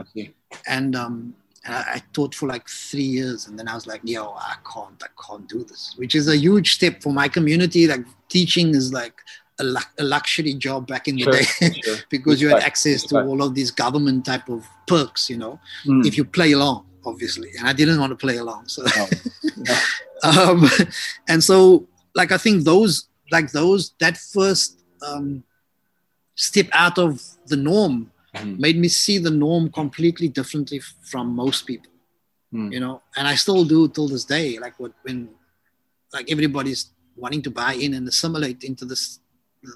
[0.66, 1.34] And, um,
[1.64, 4.54] and I, I, taught for like three years, and then I was like, "Yo, I
[4.72, 7.87] can't, I can't do this," which is a huge step for my community.
[7.87, 9.20] Like teaching is like
[9.58, 9.64] a,
[9.98, 11.96] a luxury job back in the sure, day sure.
[12.11, 16.06] because you had access to all of these government type of perks, you know, mm.
[16.06, 17.51] if you play along, obviously.
[17.59, 18.83] And I didn't want to play along, so.
[18.97, 19.07] No.
[19.57, 19.75] No.
[20.53, 20.71] um,
[21.29, 25.44] and so, like, I think those, like those, that first um,
[26.35, 28.59] step out of the norm mm.
[28.59, 31.90] made me see the norm completely differently from most people
[32.53, 32.73] mm.
[32.73, 35.29] you know and i still do till this day like what when
[36.12, 39.21] like everybody's wanting to buy in and assimilate into this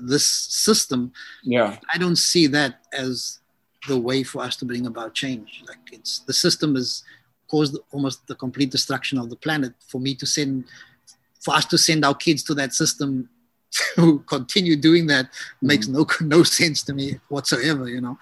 [0.03, 3.41] this system yeah i don't see that as
[3.89, 7.03] the way for us to bring about change like it's the system has
[7.53, 10.65] caused almost the complete destruction of the planet for me to send
[11.45, 13.29] for us to send our kids to that system
[13.95, 15.67] to continue doing that mm-hmm.
[15.71, 18.17] makes no no sense to me whatsoever you know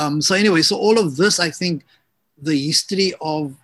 [0.00, 1.84] um, so anyway so all of this i think
[2.48, 3.54] the history of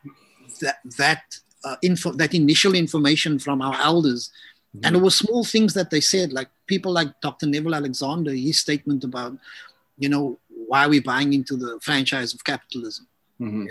[0.60, 1.22] that that
[1.64, 4.84] uh, info that initial information from our elders mm-hmm.
[4.84, 8.58] and it was small things that they said like people like dr neville alexander his
[8.66, 9.32] statement about
[9.96, 13.06] you know why are we buying into the franchise of capitalism
[13.40, 13.66] mm-hmm.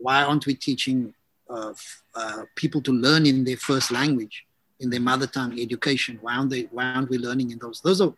[0.00, 1.14] Why aren't we teaching
[1.50, 1.72] uh,
[2.14, 4.44] uh, people to learn in their first language
[4.80, 6.18] in their mother tongue education.
[6.20, 6.62] Why aren't they?
[6.70, 7.80] Why aren't we learning in those?
[7.80, 8.12] Those are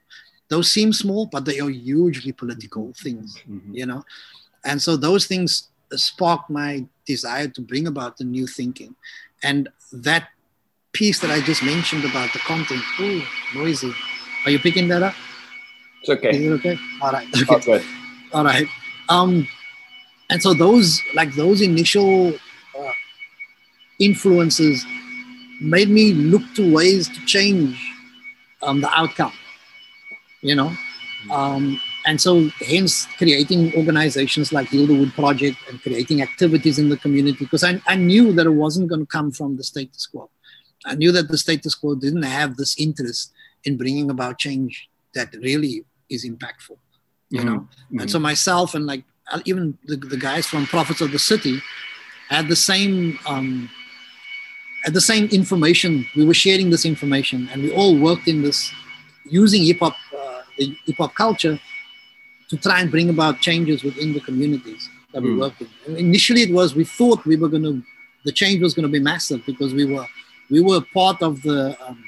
[0.49, 3.75] those seem small, but they are hugely political things, mm-hmm.
[3.75, 4.05] you know.
[4.65, 8.95] And so those things sparked my desire to bring about the new thinking,
[9.43, 10.29] and that
[10.93, 12.83] piece that I just mentioned about the content.
[13.01, 13.23] Ooh,
[13.55, 13.93] noisy.
[14.45, 15.15] Are you picking that up?
[16.01, 16.31] It's okay.
[16.31, 16.79] Is it okay?
[17.01, 17.29] All right.
[17.51, 17.85] Okay.
[18.33, 18.67] All right.
[19.09, 19.47] Um,
[20.31, 22.33] and so those like those initial
[22.79, 22.93] uh,
[23.99, 24.85] influences
[25.61, 27.79] made me look to ways to change
[28.63, 29.33] um, the outcome,
[30.41, 30.73] you know.
[31.31, 36.89] Um, and so, hence, creating organizations like Heal the Hood Project and creating activities in
[36.89, 40.07] the community because I, I knew that it wasn't going to come from the status
[40.07, 40.31] quo.
[40.87, 43.33] I knew that the status quo didn't have this interest
[43.65, 46.79] in bringing about change that really is impactful,
[47.29, 47.49] you mm-hmm.
[47.49, 47.59] know.
[47.61, 48.01] Mm-hmm.
[48.01, 49.05] And so, myself and like
[49.45, 51.61] even the, the guys from Prophets of the City
[52.29, 53.71] had the same um,
[54.87, 56.07] the same information.
[56.17, 58.73] We were sharing this information, and we all worked in this
[59.25, 61.59] using hip hop, uh, the hip hop culture,
[62.49, 65.41] to try and bring about changes within the communities that we mm.
[65.41, 65.69] worked in.
[65.87, 67.83] And initially, it was we thought we were going to,
[68.25, 70.07] the change was going to be massive because we were
[70.51, 72.05] we were part of the um,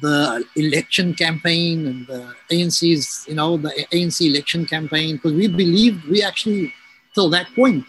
[0.00, 6.04] the election campaign and the ANC's, you know, the ANC election campaign because we believed
[6.06, 6.72] we actually
[7.14, 7.84] till that point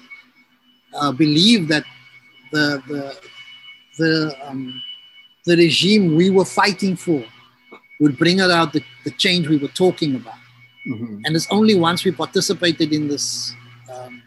[0.96, 1.84] uh, believed that
[2.52, 3.18] the the
[3.98, 4.82] the um,
[5.46, 7.24] the regime we were fighting for
[8.00, 10.36] would bring about the, the change we were talking about.
[10.88, 11.22] Mm-hmm.
[11.26, 13.54] And it's only once we participated in this
[13.94, 14.22] um,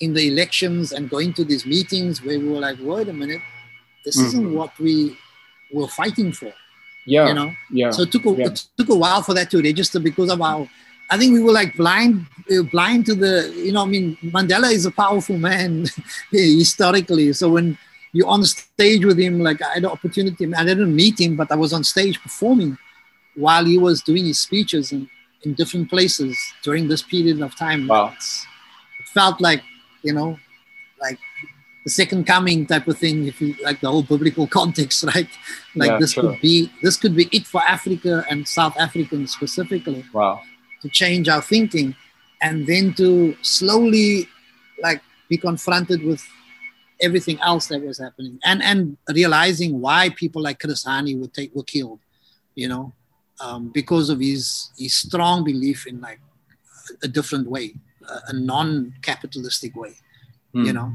[0.00, 3.42] in the elections and going to these meetings where we were like, wait a minute,
[4.04, 4.26] this mm-hmm.
[4.26, 5.16] isn't what we
[5.72, 6.52] were fighting for.
[7.06, 7.28] Yeah.
[7.28, 7.54] You know?
[7.70, 7.90] Yeah.
[7.90, 8.46] So it took a yeah.
[8.46, 10.68] it took a while for that to register because of our
[11.12, 14.72] I think we were like blind, uh, blind to the, you know, I mean, Mandela
[14.72, 15.84] is a powerful man
[16.30, 17.34] historically.
[17.34, 17.76] So when
[18.12, 21.52] you're on stage with him, like I had the opportunity, I didn't meet him, but
[21.52, 22.78] I was on stage performing
[23.34, 25.06] while he was doing his speeches in,
[25.42, 27.88] in different places during this period of time.
[27.88, 28.14] Wow.
[28.16, 29.62] it felt like,
[30.02, 30.38] you know,
[30.98, 31.18] like
[31.84, 35.28] the second coming type of thing, if you like the whole biblical context, right?
[35.74, 36.22] Like yeah, this sure.
[36.22, 40.04] could be this could be it for Africa and South Africans specifically.
[40.12, 40.42] Wow
[40.82, 41.94] to change our thinking
[42.42, 44.28] and then to slowly
[44.82, 46.22] like be confronted with
[47.00, 51.54] everything else that was happening and and realizing why people like Chris Hani were take
[51.54, 52.00] were killed,
[52.54, 52.92] you know,
[53.40, 56.20] um, because of his his strong belief in like
[57.02, 57.74] a different way,
[58.08, 59.94] a, a non-capitalistic way,
[60.54, 60.66] mm.
[60.66, 60.92] you know?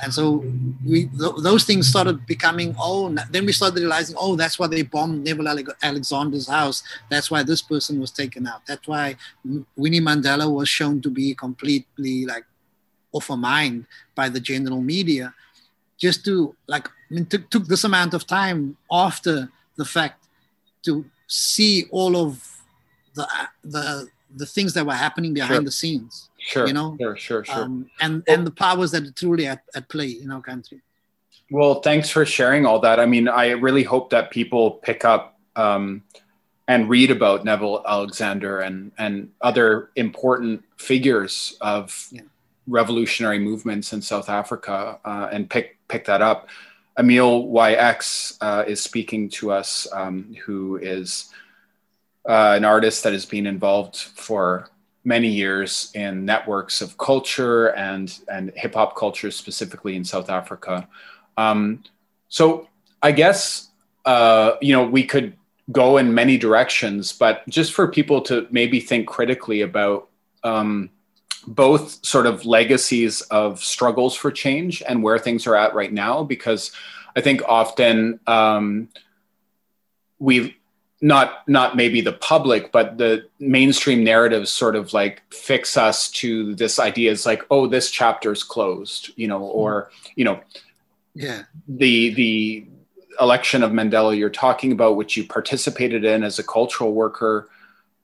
[0.00, 0.44] And so
[0.86, 4.82] we th- those things started becoming oh then we started realizing oh that's why they
[4.82, 5.48] bombed Neville
[5.82, 6.84] Alexander's house.
[7.10, 8.64] That's why this person was taken out.
[8.66, 9.16] That's why
[9.76, 12.44] Winnie Mandela was shown to be completely like
[13.12, 15.34] off her mind by the general media.
[15.96, 20.28] Just to like I mean took, took this amount of time after the fact
[20.84, 22.62] to see all of
[23.14, 23.26] the
[23.64, 25.64] the the things that were happening behind sure.
[25.64, 26.66] the scenes Sure.
[26.66, 26.96] You know.
[26.98, 27.16] Sure.
[27.16, 27.44] Sure.
[27.44, 27.62] Sure.
[27.64, 30.80] Um, and and the powers that are truly at, at play in our country.
[31.50, 33.00] Well, thanks for sharing all that.
[33.00, 36.02] I mean, I really hope that people pick up um,
[36.68, 42.22] and read about Neville Alexander and and other important figures of yeah.
[42.66, 46.48] revolutionary movements in South Africa uh, and pick pick that up.
[46.98, 51.30] Emile YX uh, is speaking to us, um, who is
[52.28, 54.68] uh, an artist that has been involved for
[55.04, 60.86] many years in networks of culture and and hip hop culture specifically in South Africa.
[61.38, 61.82] Um,
[62.28, 62.68] so
[63.02, 63.70] I guess
[64.04, 65.34] uh, you know we could
[65.72, 70.08] go in many directions, but just for people to maybe think critically about
[70.44, 70.90] um,
[71.46, 76.22] both sort of legacies of struggles for change and where things are at right now,
[76.22, 76.72] because
[77.16, 78.88] I think often um,
[80.18, 80.57] we
[81.00, 86.54] not not maybe the public but the mainstream narratives sort of like fix us to
[86.56, 87.10] this idea.
[87.10, 90.40] Is like oh this chapter's closed you know or you know
[91.14, 91.44] yeah.
[91.68, 92.66] the the
[93.20, 97.48] election of mandela you're talking about which you participated in as a cultural worker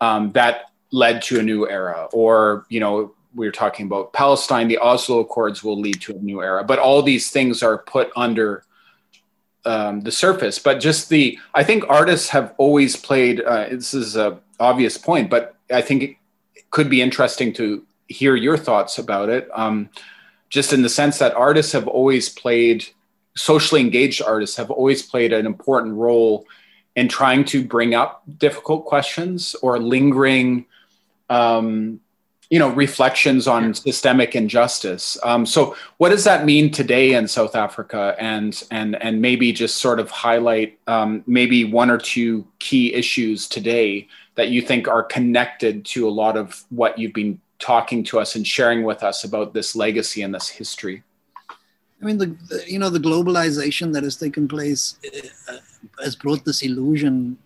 [0.01, 2.09] um, that led to a new era.
[2.13, 6.19] Or you know we are talking about palestine the oslo accords will lead to a
[6.21, 6.63] new era.
[6.63, 8.65] But all these things are put under
[9.65, 13.41] um, the surface, but just the I think artists have always played.
[13.41, 16.03] Uh, this is a obvious point, but I think
[16.55, 19.49] it could be interesting to hear your thoughts about it.
[19.53, 19.91] Um,
[20.51, 22.87] just in the sense that artists have always played
[23.37, 26.47] socially engaged artists have always played an important role
[26.97, 30.67] in trying to bring up difficult questions or lingering
[31.29, 32.01] um,
[32.51, 33.73] you know reflections on yeah.
[33.73, 35.17] systemic injustice.
[35.23, 38.15] Um, so what does that mean today in south africa?
[38.19, 43.49] And and and maybe just sort of highlight um, maybe one or two key issues
[43.49, 48.19] today that you think are connected to a lot of what you've been talking to
[48.19, 51.03] us and sharing with us about this legacy and this history.
[52.03, 54.99] I mean the, the you know the globalization that has taken place
[55.49, 55.57] uh,
[56.03, 57.39] has brought this illusion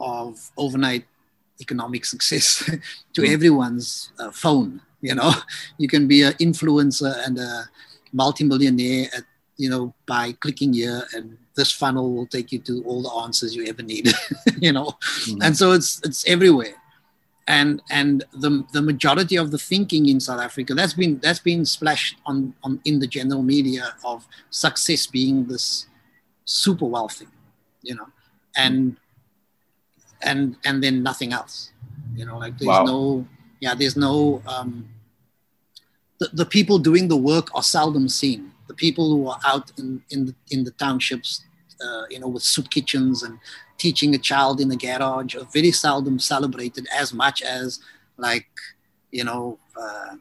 [0.00, 1.04] of overnight
[1.60, 2.64] economic success
[3.12, 3.32] to mm.
[3.32, 4.80] everyone's uh, phone.
[5.00, 5.32] You know,
[5.78, 7.68] you can be an influencer and a
[8.12, 9.24] multimillionaire at
[9.56, 13.54] you know by clicking here, and this funnel will take you to all the answers
[13.54, 14.08] you ever need.
[14.58, 15.38] you know, mm.
[15.42, 16.74] and so it's it's everywhere.
[17.46, 21.64] And and the the majority of the thinking in South Africa that's been that's been
[21.64, 25.86] splashed on on in the general media of success being this
[26.44, 27.26] super wealthy,
[27.82, 28.08] you know,
[28.54, 28.98] and
[30.22, 31.72] and and then nothing else.
[32.14, 32.84] You know like there's wow.
[32.84, 33.26] no
[33.60, 34.88] yeah there's no um
[36.18, 38.52] the, the people doing the work are seldom seen.
[38.66, 41.42] The people who are out in in the, in the townships
[41.80, 43.38] uh, you know with soup kitchens and
[43.78, 47.80] teaching a child in the garage are very seldom celebrated as much as
[48.16, 48.48] like
[49.12, 50.16] you know uh,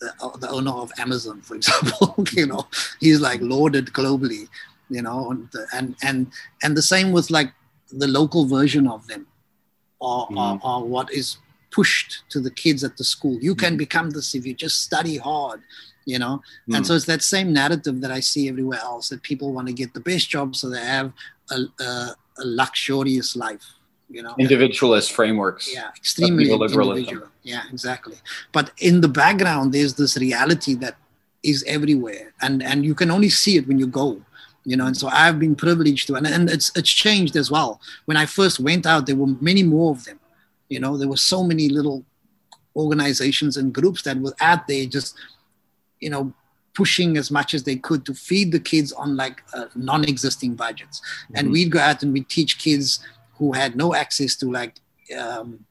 [0.00, 2.66] the, the owner of Amazon, for example, you know,
[3.00, 4.48] he's like lauded globally,
[4.90, 6.32] you know, and and and
[6.62, 7.52] and the same with like
[7.92, 9.26] the local version of them
[10.00, 10.60] or, mm.
[10.62, 11.38] or, or, what is
[11.70, 13.38] pushed to the kids at the school.
[13.40, 13.78] You can mm.
[13.78, 15.62] become this if you just study hard,
[16.04, 16.42] you know?
[16.68, 16.76] Mm.
[16.76, 19.74] And so it's that same narrative that I see everywhere else that people want to
[19.74, 21.12] get the best job so they have
[21.50, 23.66] a, a, a luxurious life.
[24.08, 25.74] You know, individualist frameworks.
[25.74, 27.28] Yeah, extremely individual.
[27.42, 28.14] Yeah, exactly.
[28.52, 30.96] But in the background, there's this reality that
[31.42, 34.22] is everywhere, and and you can only see it when you go
[34.66, 37.80] you know and so i've been privileged to and, and it's it's changed as well
[38.04, 40.18] when i first went out there were many more of them
[40.68, 42.04] you know there were so many little
[42.74, 45.16] organizations and groups that were out there just
[46.00, 46.32] you know
[46.74, 51.00] pushing as much as they could to feed the kids on like uh, non-existing budgets
[51.00, 51.36] mm-hmm.
[51.36, 53.00] and we'd go out and we'd teach kids
[53.38, 54.74] who had no access to like
[55.18, 55.64] um,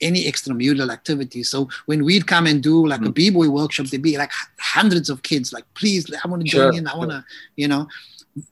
[0.00, 1.42] any extramural activity.
[1.42, 3.08] So when we'd come and do like mm-hmm.
[3.08, 6.72] a b-boy workshop, there'd be like hundreds of kids like, please, I want to join
[6.72, 6.78] sure.
[6.78, 6.86] in.
[6.86, 7.24] I want to,
[7.56, 7.88] you know,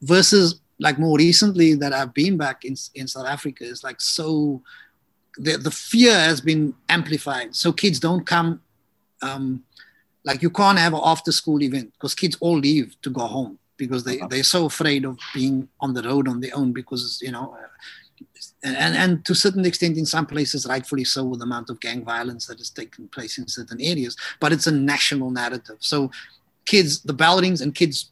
[0.03, 4.62] versus like more recently that I've been back in, in South Africa is like so
[5.37, 7.55] the, the fear has been amplified.
[7.55, 8.61] So kids don't come
[9.22, 9.64] um,
[10.24, 13.59] like you can't have an after school event because kids all leave to go home
[13.76, 14.28] because they, uh-huh.
[14.28, 17.57] they're so afraid of being on the road on their own because you know
[18.64, 21.80] and, and to a certain extent, in some places, rightfully so, with the amount of
[21.80, 24.16] gang violence that has taken place in certain areas.
[24.41, 25.76] But it's a national narrative.
[25.80, 26.11] So,
[26.64, 28.11] kids, the bell rings, and kids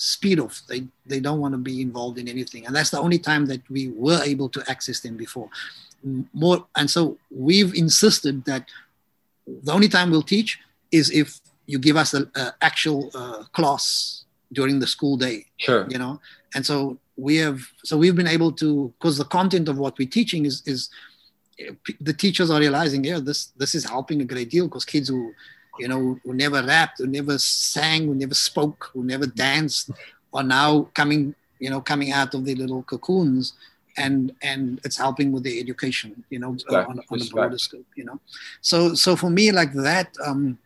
[0.00, 0.62] speed off.
[0.66, 3.62] They they don't want to be involved in anything, and that's the only time that
[3.68, 5.48] we were able to access them before.
[6.32, 8.64] More, and so we've insisted that
[9.46, 10.58] the only time we'll teach
[10.90, 12.30] is if you give us an
[12.62, 15.46] actual uh, class during the school day.
[15.58, 15.86] Sure.
[15.88, 16.20] You know,
[16.54, 20.08] and so we have so we've been able to because the content of what we're
[20.08, 20.88] teaching is is
[22.00, 25.34] the teachers are realizing yeah this this is helping a great deal because kids who
[25.80, 29.90] you know who never rapped who never sang who never spoke who never danced
[30.32, 33.54] are now coming you know coming out of their little cocoons
[33.96, 38.04] and and it's helping with the education you know on, on a broader scope you
[38.04, 38.18] know
[38.60, 40.58] so so for me like that um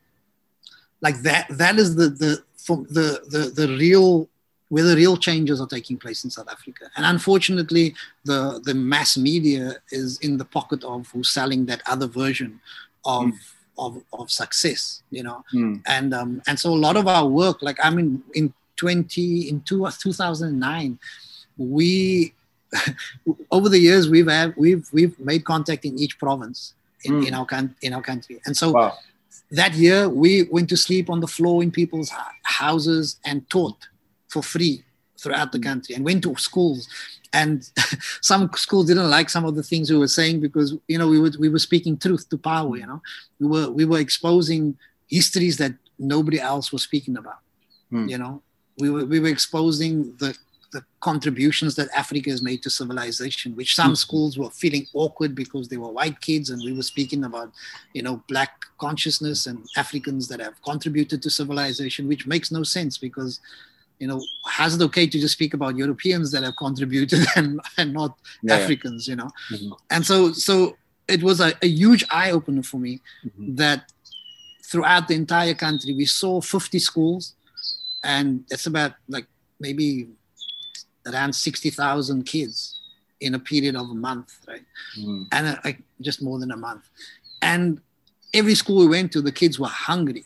[1.01, 4.29] like that that is the the for the the the real
[4.75, 6.87] where the real changes are taking place in South Africa.
[6.97, 7.95] And unfortunately,
[8.25, 12.61] the, the mass media is in the pocket of who's selling that other version
[13.05, 13.39] of, mm.
[13.79, 15.45] Of, of success, you know.
[15.53, 15.83] Mm.
[15.87, 19.61] And um, and so a lot of our work, like I mean, in 20 in
[19.63, 20.99] two, 2009,
[21.57, 22.35] we
[23.51, 27.27] over the years we've had, we've we've made contact in each province in, mm.
[27.29, 27.47] in our
[27.83, 28.41] in our country.
[28.47, 28.95] And so wow.
[29.51, 32.11] that year we went to sleep on the floor in people's
[32.43, 33.89] houses and taught
[34.29, 34.85] for free
[35.19, 36.89] throughout the country and went to schools
[37.33, 37.71] and
[38.21, 41.21] some schools didn't like some of the things we were saying because you know we
[41.21, 43.01] were we were speaking truth to power you know
[43.41, 44.77] we were we were exposing
[45.09, 47.39] histories that nobody else was speaking about
[47.91, 48.09] hmm.
[48.09, 48.43] you know
[48.79, 50.37] we were we were exposing the
[50.75, 53.95] the contributions that Africa has made to civilization, which some hmm.
[53.95, 57.53] schools were feeling awkward because they were white kids, and we were speaking about,
[57.95, 62.99] you know, black consciousness and Africans that have contributed to civilization, which makes no sense
[62.99, 63.39] because
[63.99, 67.93] you know, has it okay to just speak about Europeans that have contributed and, and
[67.93, 69.31] not yeah, Africans, you know?
[69.53, 69.73] Mm-hmm.
[69.91, 70.77] And so, so
[71.09, 73.55] it was a, a huge eye opener for me mm-hmm.
[73.57, 73.93] that
[74.65, 77.35] throughout the entire country, we saw 50 schools
[78.03, 79.27] and it's about like
[79.61, 80.09] maybe
[81.07, 82.81] around 60,000 kids
[83.21, 84.65] in a period of a month, right?
[84.99, 85.27] Mm.
[85.33, 86.89] And uh, like just more than a month.
[87.41, 87.81] And
[88.33, 90.25] every school we went to, the kids were hungry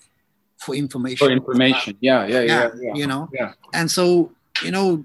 [0.58, 1.26] for information.
[1.26, 3.52] For information, yeah, yeah, yeah, yeah, You know, yeah.
[3.72, 4.32] And so
[4.62, 5.04] you know,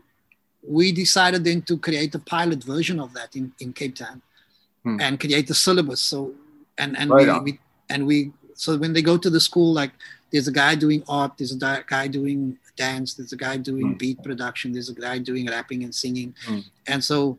[0.67, 4.21] we decided then to create a pilot version of that in, in Cape Town,
[4.83, 4.99] hmm.
[4.99, 6.01] and create the syllabus.
[6.01, 6.33] So
[6.77, 9.91] and and right we, we, and we so when they go to the school, like
[10.31, 13.97] there's a guy doing art, there's a guy doing dance, there's a guy doing hmm.
[13.97, 16.59] beat production, there's a guy doing rapping and singing, hmm.
[16.87, 17.37] and so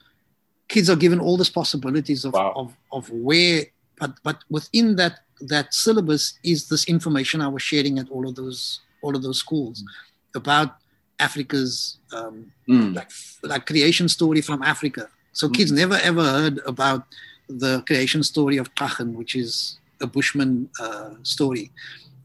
[0.69, 2.53] kids are given all these possibilities of, wow.
[2.57, 3.67] of, of where
[4.05, 8.35] but but within that that syllabus is this information I was sharing at all of
[8.35, 9.87] those all of those schools mm.
[10.41, 10.77] about
[11.19, 12.95] Africa's um, mm.
[12.95, 13.11] like
[13.43, 15.09] like creation story from Africa.
[15.33, 15.55] So mm.
[15.55, 17.03] kids never ever heard about
[17.49, 21.71] the creation story of Tachan, which is a Bushman uh, story.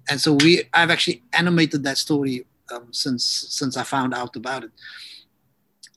[0.09, 4.63] And so we I've actually animated that story um, since since I found out about
[4.63, 4.71] it.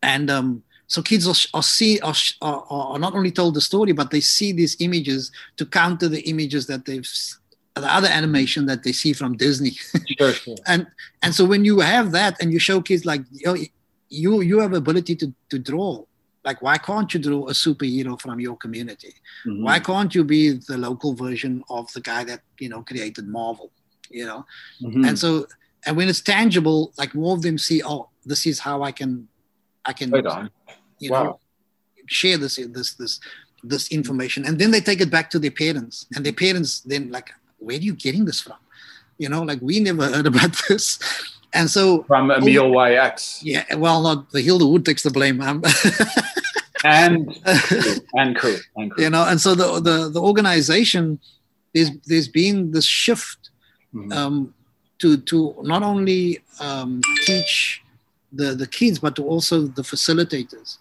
[0.02, 4.10] And um, so kids are, are see are, are, not only told the story, but
[4.10, 7.08] they see these images to counter the images that they've
[7.74, 9.72] the other animation that they see from Disney.
[10.18, 10.56] Sure, sure.
[10.66, 10.86] and
[11.22, 13.68] and so when you have that and you show kids like you
[14.10, 16.04] you you have ability to to draw.
[16.44, 19.14] Like why can't you draw a superhero from your community?
[19.46, 19.64] Mm-hmm.
[19.64, 23.70] Why can't you be the local version of the guy that you know created Marvel?
[24.10, 24.44] You know,
[24.82, 25.06] mm-hmm.
[25.06, 25.46] and so
[25.86, 29.28] and when it's tangible, like more of them see, oh, this is how I can
[29.86, 30.10] I can
[31.02, 31.22] you wow.
[31.24, 31.40] know
[32.06, 33.20] share this this this
[33.62, 34.44] this information.
[34.44, 36.06] And then they take it back to their parents.
[36.14, 38.56] And their parents then like where are you getting this from?
[39.18, 40.98] You know like we never heard about this.
[41.54, 45.40] And so from Emile YX yeah well not the Heal the Hood takes the blame
[46.84, 47.38] and
[48.14, 49.04] and crew, and crew.
[49.04, 51.20] You know and so the the, the organization
[51.74, 53.50] there's there's been this shift
[53.94, 54.12] mm-hmm.
[54.12, 54.54] um,
[54.98, 57.82] to to not only um, teach
[58.32, 60.78] the the kids but to also the facilitators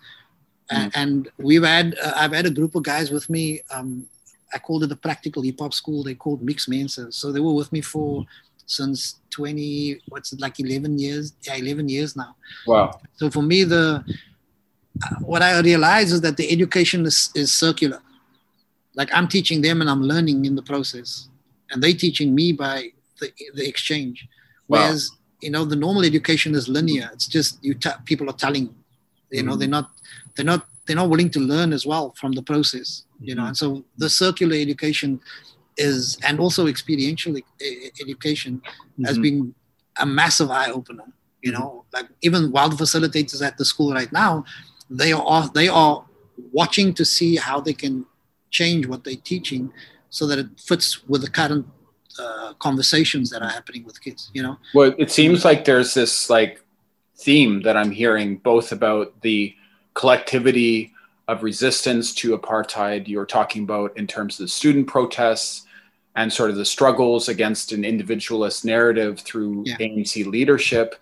[0.71, 0.91] Mm.
[0.95, 3.61] And we've had, uh, I've had a group of guys with me.
[3.71, 4.05] Um,
[4.53, 6.03] I called it a practical hip hop school.
[6.03, 7.11] They called Mixed Mensa.
[7.11, 8.25] So they were with me for
[8.65, 11.33] since 20, what's it like 11 years?
[11.41, 12.35] Yeah, 11 years now.
[12.65, 13.01] Wow.
[13.15, 14.03] So for me, the,
[15.03, 18.01] uh, what I realize is that the education is, is circular.
[18.95, 21.27] Like I'm teaching them and I'm learning in the process.
[21.69, 24.27] And they teaching me by the, the exchange.
[24.67, 25.17] Whereas, wow.
[25.41, 27.09] You know, the normal education is linear.
[27.13, 27.75] It's just you
[28.05, 28.73] people are telling,
[29.31, 29.59] you know, mm-hmm.
[29.59, 29.89] they're not
[30.35, 33.55] they're not they're not willing to learn as well from the process you know and
[33.55, 35.19] so the circular education
[35.77, 37.35] is and also experiential
[38.01, 39.05] education mm-hmm.
[39.05, 39.53] has been
[39.99, 41.05] a massive eye-opener
[41.41, 44.43] you know like even while the facilitators at the school right now
[44.89, 46.03] they are they are
[46.51, 48.05] watching to see how they can
[48.49, 49.71] change what they're teaching
[50.09, 51.65] so that it fits with the current
[52.19, 56.29] uh, conversations that are happening with kids you know well it seems like there's this
[56.29, 56.63] like
[57.15, 59.55] theme that i'm hearing both about the
[59.93, 60.91] collectivity
[61.27, 65.65] of resistance to apartheid you're talking about in terms of the student protests
[66.15, 69.77] and sort of the struggles against an individualist narrative through yeah.
[69.77, 70.95] ANC leadership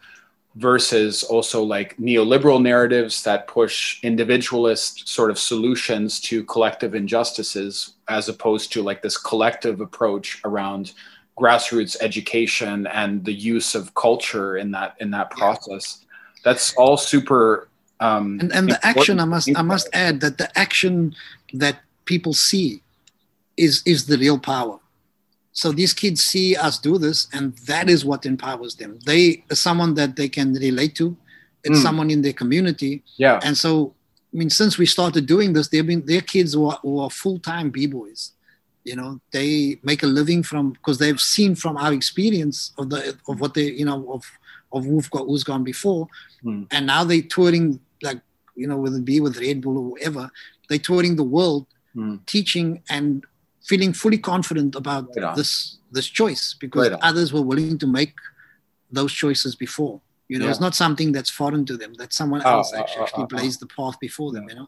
[0.60, 8.28] versus also like neoliberal narratives that push individualist sort of solutions to collective injustices as
[8.28, 10.91] opposed to like this collective approach around
[11.38, 15.99] grassroots education and the use of culture in that in that process.
[16.01, 16.41] Yeah.
[16.43, 17.70] that's all super
[18.01, 21.16] um and, and the action i must i must add that the action
[21.53, 22.82] that people see
[23.55, 24.78] is is the real power
[25.60, 28.97] so these kids see us do this, and that is what empowers them.
[29.05, 31.18] They someone that they can relate to.
[31.66, 31.84] It's mm.
[31.84, 33.03] someone in their community.
[33.18, 33.41] Yeah.
[33.43, 33.93] And so,
[34.34, 37.10] I mean, since we started doing this, they've been their kids who are, who are
[37.10, 38.32] full time b boys.
[38.86, 43.18] You know, they make a living from because they've seen from our experience of the
[43.28, 44.24] of what they you know of
[44.72, 46.07] of who've got who's gone before,
[46.41, 46.68] mm.
[46.72, 48.22] and now they're touring like
[48.55, 50.32] you know whether it be with Red Bull or whatever,
[50.70, 52.26] they're touring the world, mm.
[52.28, 53.26] teaching and
[53.66, 58.14] feeling fully confident about right this this choice because right others were willing to make
[58.91, 60.01] those choices before.
[60.28, 60.51] You know, yeah.
[60.51, 61.93] it's not something that's foreign to them.
[61.95, 64.47] That someone oh, else ah, actually, ah, oh, actually oh, blazed the path before them.
[64.47, 64.68] You know,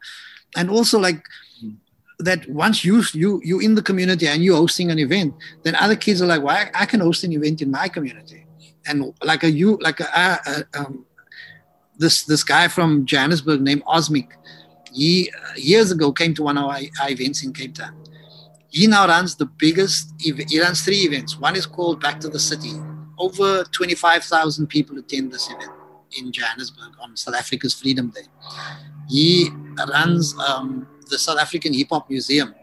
[0.55, 1.23] and also like
[1.59, 1.73] hmm.
[2.19, 5.95] that once you you you in the community and you're hosting an event, then other
[5.95, 8.45] kids are like, well, I, I can host an event in my community,
[8.87, 11.05] and like a you like a, a um,
[11.99, 14.29] this this guy from Johannesburg named Osmic,
[14.91, 17.95] he uh, years ago came to one of our, our events in Cape Town
[18.71, 21.37] he now runs the biggest, he runs three events.
[21.37, 22.71] One is called Back to the City.
[23.17, 25.71] Over 25,000 people attend this event
[26.17, 28.27] in Johannesburg on South Africa's Freedom Day.
[29.09, 29.49] He
[29.89, 32.55] runs um, the South African Hip Hop Museum.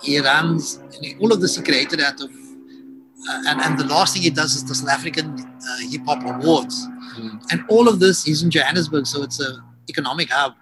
[0.00, 0.80] He runs
[1.20, 4.54] all of this he created out of, uh, and, and the last thing he does
[4.54, 6.86] is the South African uh, Hip Hop Awards.
[7.18, 7.42] Mm.
[7.50, 10.54] And all of this, he's in Johannesburg, so it's an economic hub.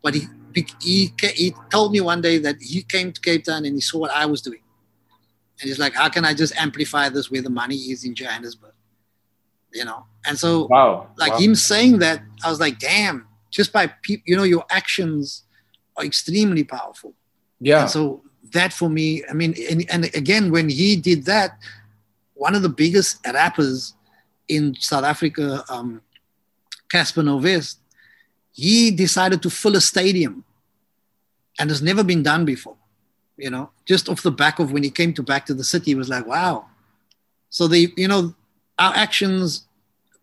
[0.00, 0.22] But he
[0.80, 3.98] he, he told me one day that he came to Cape Town and he saw
[3.98, 4.60] what I was doing.
[5.60, 8.72] And he's like, how can I just amplify this where the money is in Johannesburg?
[9.72, 10.06] You know?
[10.26, 11.08] And so, wow.
[11.16, 11.38] like wow.
[11.38, 15.44] him saying that, I was like, damn, just by people, you know, your actions
[15.96, 17.14] are extremely powerful.
[17.60, 17.82] Yeah.
[17.82, 18.22] And so
[18.52, 21.58] that for me, I mean, and, and again, when he did that,
[22.34, 23.94] one of the biggest rappers
[24.48, 26.02] in South Africa, um,
[26.92, 27.76] Cassper Nyovest,
[28.52, 30.44] he decided to fill a stadium.
[31.58, 32.76] And has never been done before
[33.36, 35.92] you know just off the back of when he came to back to the city
[35.92, 36.66] he was like wow.
[37.50, 38.34] So the you know
[38.78, 39.66] our actions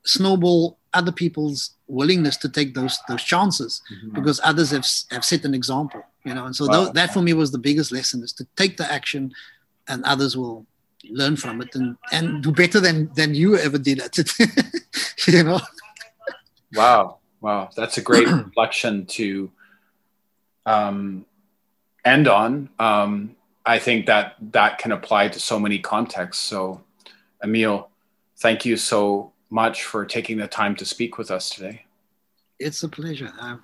[0.03, 4.15] snowball other people's willingness to take those those chances mm-hmm.
[4.15, 6.45] because others have have set an example you know.
[6.45, 6.83] And so wow.
[6.83, 9.31] th- that for me was the biggest lesson is to take the action
[9.87, 10.65] and others will
[11.09, 14.31] learn from it and and do better than than you ever did at it
[15.27, 15.61] you know.
[16.73, 19.51] Wow Wow, that's a great reflection to
[20.65, 21.25] um,
[22.05, 22.69] end on.
[22.79, 23.35] Um,
[23.65, 26.43] I think that that can apply to so many contexts.
[26.43, 26.81] So,
[27.43, 27.89] Emile,
[28.37, 31.85] thank you so much for taking the time to speak with us today.
[32.59, 33.31] It's a pleasure.
[33.39, 33.57] I,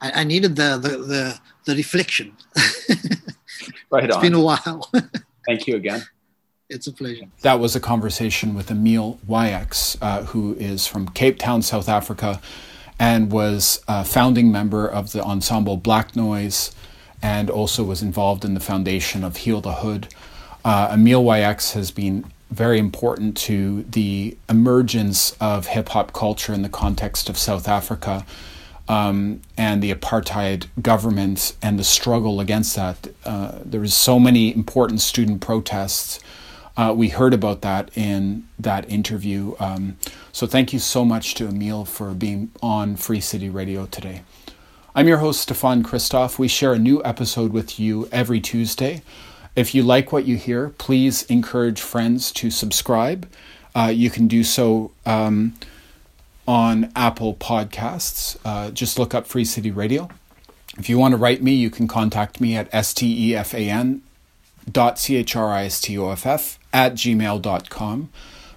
[0.00, 2.36] I needed the the the, the reflection.
[3.90, 4.10] right on.
[4.10, 4.90] It's been a while.
[5.46, 6.02] thank you again.
[6.70, 7.24] It's a pleasure.
[7.42, 12.40] That was a conversation with Emile YX, uh, who is from Cape Town, South Africa,
[12.98, 16.72] and was a founding member of the ensemble Black Noise,
[17.20, 20.14] and also was involved in the foundation of Heal the Hood.
[20.64, 26.62] Uh, Emile YX has been very important to the emergence of hip hop culture in
[26.62, 28.24] the context of South Africa.
[28.88, 33.06] Um, and the apartheid government and the struggle against that.
[33.24, 36.18] Uh, there was so many important student protests
[36.80, 39.54] uh, we heard about that in that interview.
[39.60, 39.98] Um,
[40.32, 44.22] so thank you so much to Emile for being on Free City Radio today.
[44.94, 46.38] I'm your host, Stefan Christoff.
[46.38, 49.02] We share a new episode with you every Tuesday.
[49.54, 53.28] If you like what you hear, please encourage friends to subscribe.
[53.74, 55.56] Uh, you can do so um,
[56.48, 58.38] on Apple Podcasts.
[58.42, 60.08] Uh, just look up Free City Radio.
[60.78, 64.00] If you want to write me, you can contact me at stefan
[64.72, 68.10] dot christoff at gmail.com.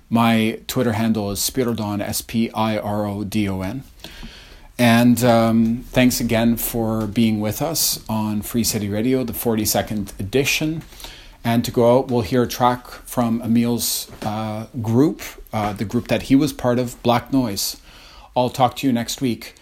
[0.09, 3.83] My Twitter handle is Spirodon, S P I R O D O N.
[4.77, 10.83] And um, thanks again for being with us on Free City Radio, the 42nd edition.
[11.43, 16.07] And to go out, we'll hear a track from Emile's uh, group, uh, the group
[16.07, 17.77] that he was part of, Black Noise.
[18.35, 19.55] I'll talk to you next week.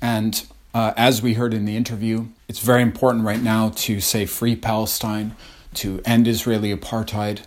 [0.00, 0.42] And
[0.76, 4.54] Uh, as we heard in the interview, it's very important right now to say free
[4.54, 5.34] Palestine,
[5.72, 7.38] to end Israeli apartheid,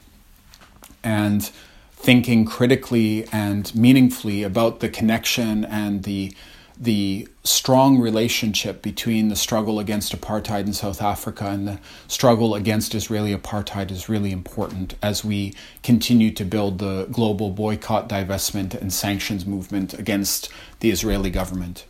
[1.04, 1.52] and
[1.91, 6.34] thinking critically and meaningfully about the connection and the
[6.80, 12.95] the strong relationship between the struggle against apartheid in South Africa and the struggle against
[12.95, 18.93] Israeli apartheid is really important as we continue to build the global boycott, divestment, and
[18.93, 21.86] sanctions movement against the Israeli government.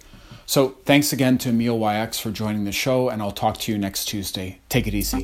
[0.47, 3.77] So, thanks again to Emile YX for joining the show, and I'll talk to you
[3.77, 4.59] next Tuesday.
[4.69, 5.23] Take it easy.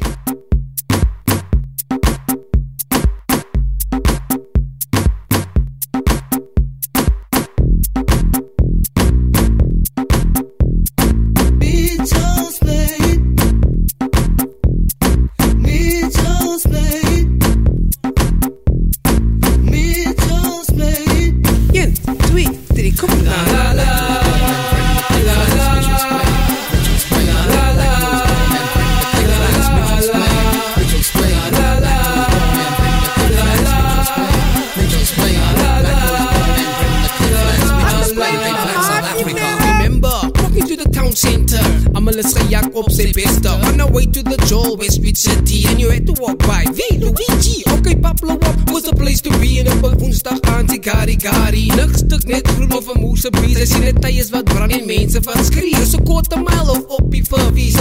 [51.76, 53.57] Nog stuk net groen of een moerse bies.
[53.57, 55.76] En zien de wat brand en mensen van schrie.
[55.76, 57.24] Dus een korte hem of op die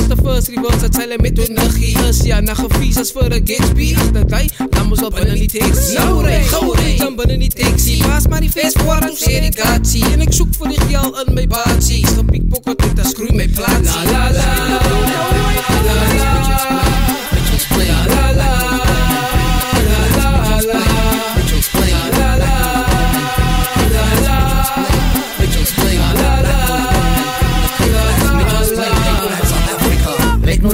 [0.09, 1.97] de first reverse, dat zijn met hun nuggie.
[1.99, 3.95] Dus ja, na gevies als voor een Gatsby.
[4.13, 5.95] Dat wij, dan op binnen niet taxi.
[5.95, 8.03] Nou rij, gauw rij, dan binnen niet taxi.
[8.03, 10.05] Paas maar die feest voor een serigatie.
[10.13, 12.09] En ik zoek voor die gel aan mijn baatjes.
[12.09, 13.95] Gepiekpokken tot dat screw mijn plaats.
[13.95, 14.81] La la la.
[17.77, 18.34] La la la.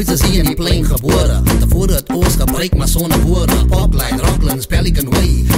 [0.07, 1.43] Nooit is hier in die plein gebore.
[1.61, 5.50] Tevore het ons gebruik maar sonder woorde Popline, Rocklands, Pelican Way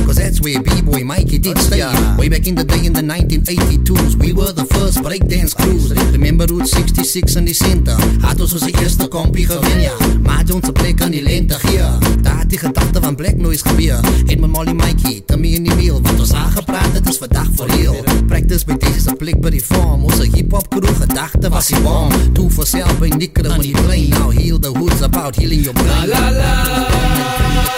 [0.42, 1.82] where B-boy Mikey did stay.
[2.18, 5.94] Way back in the day in the 1982s We were the first breakdance crews.
[6.12, 7.96] Remember Route 66 in die center?
[8.20, 9.92] Had ons ons eerste ja.
[10.22, 11.82] Maat ons een plek aan die lente gee
[12.22, 15.74] Daar het die gedachte van Black Noise gebeur Het met Molly Mikey, Tommy in die
[15.74, 19.60] wiel Wat ons aangepraat het is vandag voor heel Practice by deze plek by die
[19.62, 20.04] farm.
[20.04, 24.08] Onze hip-hop crew gedachte was die bomb Toen voor self by Nikkere in die plein.
[24.08, 26.08] Now heal the hoods about healing your brain.
[26.08, 26.52] La la la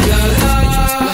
[0.04, 1.13] La la La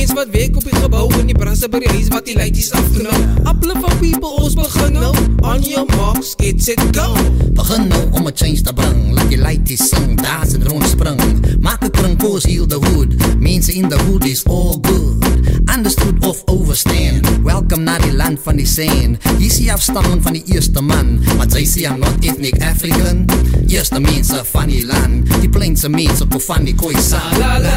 [0.00, 2.70] mens wat werk op die gebouw En die brasse by die huis wat die leities
[2.72, 3.24] afknal.
[3.48, 5.10] Appele van people, ons begin nou.
[5.44, 7.12] On your mark, skits it, go
[7.58, 11.20] Begin nou om a change te bring Laat die leities sing, daas en rondspring.
[11.60, 15.20] Maak een kring, koos, heal the hood Mense in the hood is all good.
[15.68, 20.44] Understood of overstand Welcome na die land van die scene Hier sê afstammen van die
[20.54, 23.26] eerste man Maar sy sê I'm not ethnic African.
[23.68, 27.76] Eerste mense van die land Die pleinse mense ko van die kooi saan La la.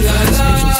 [0.00, 0.79] La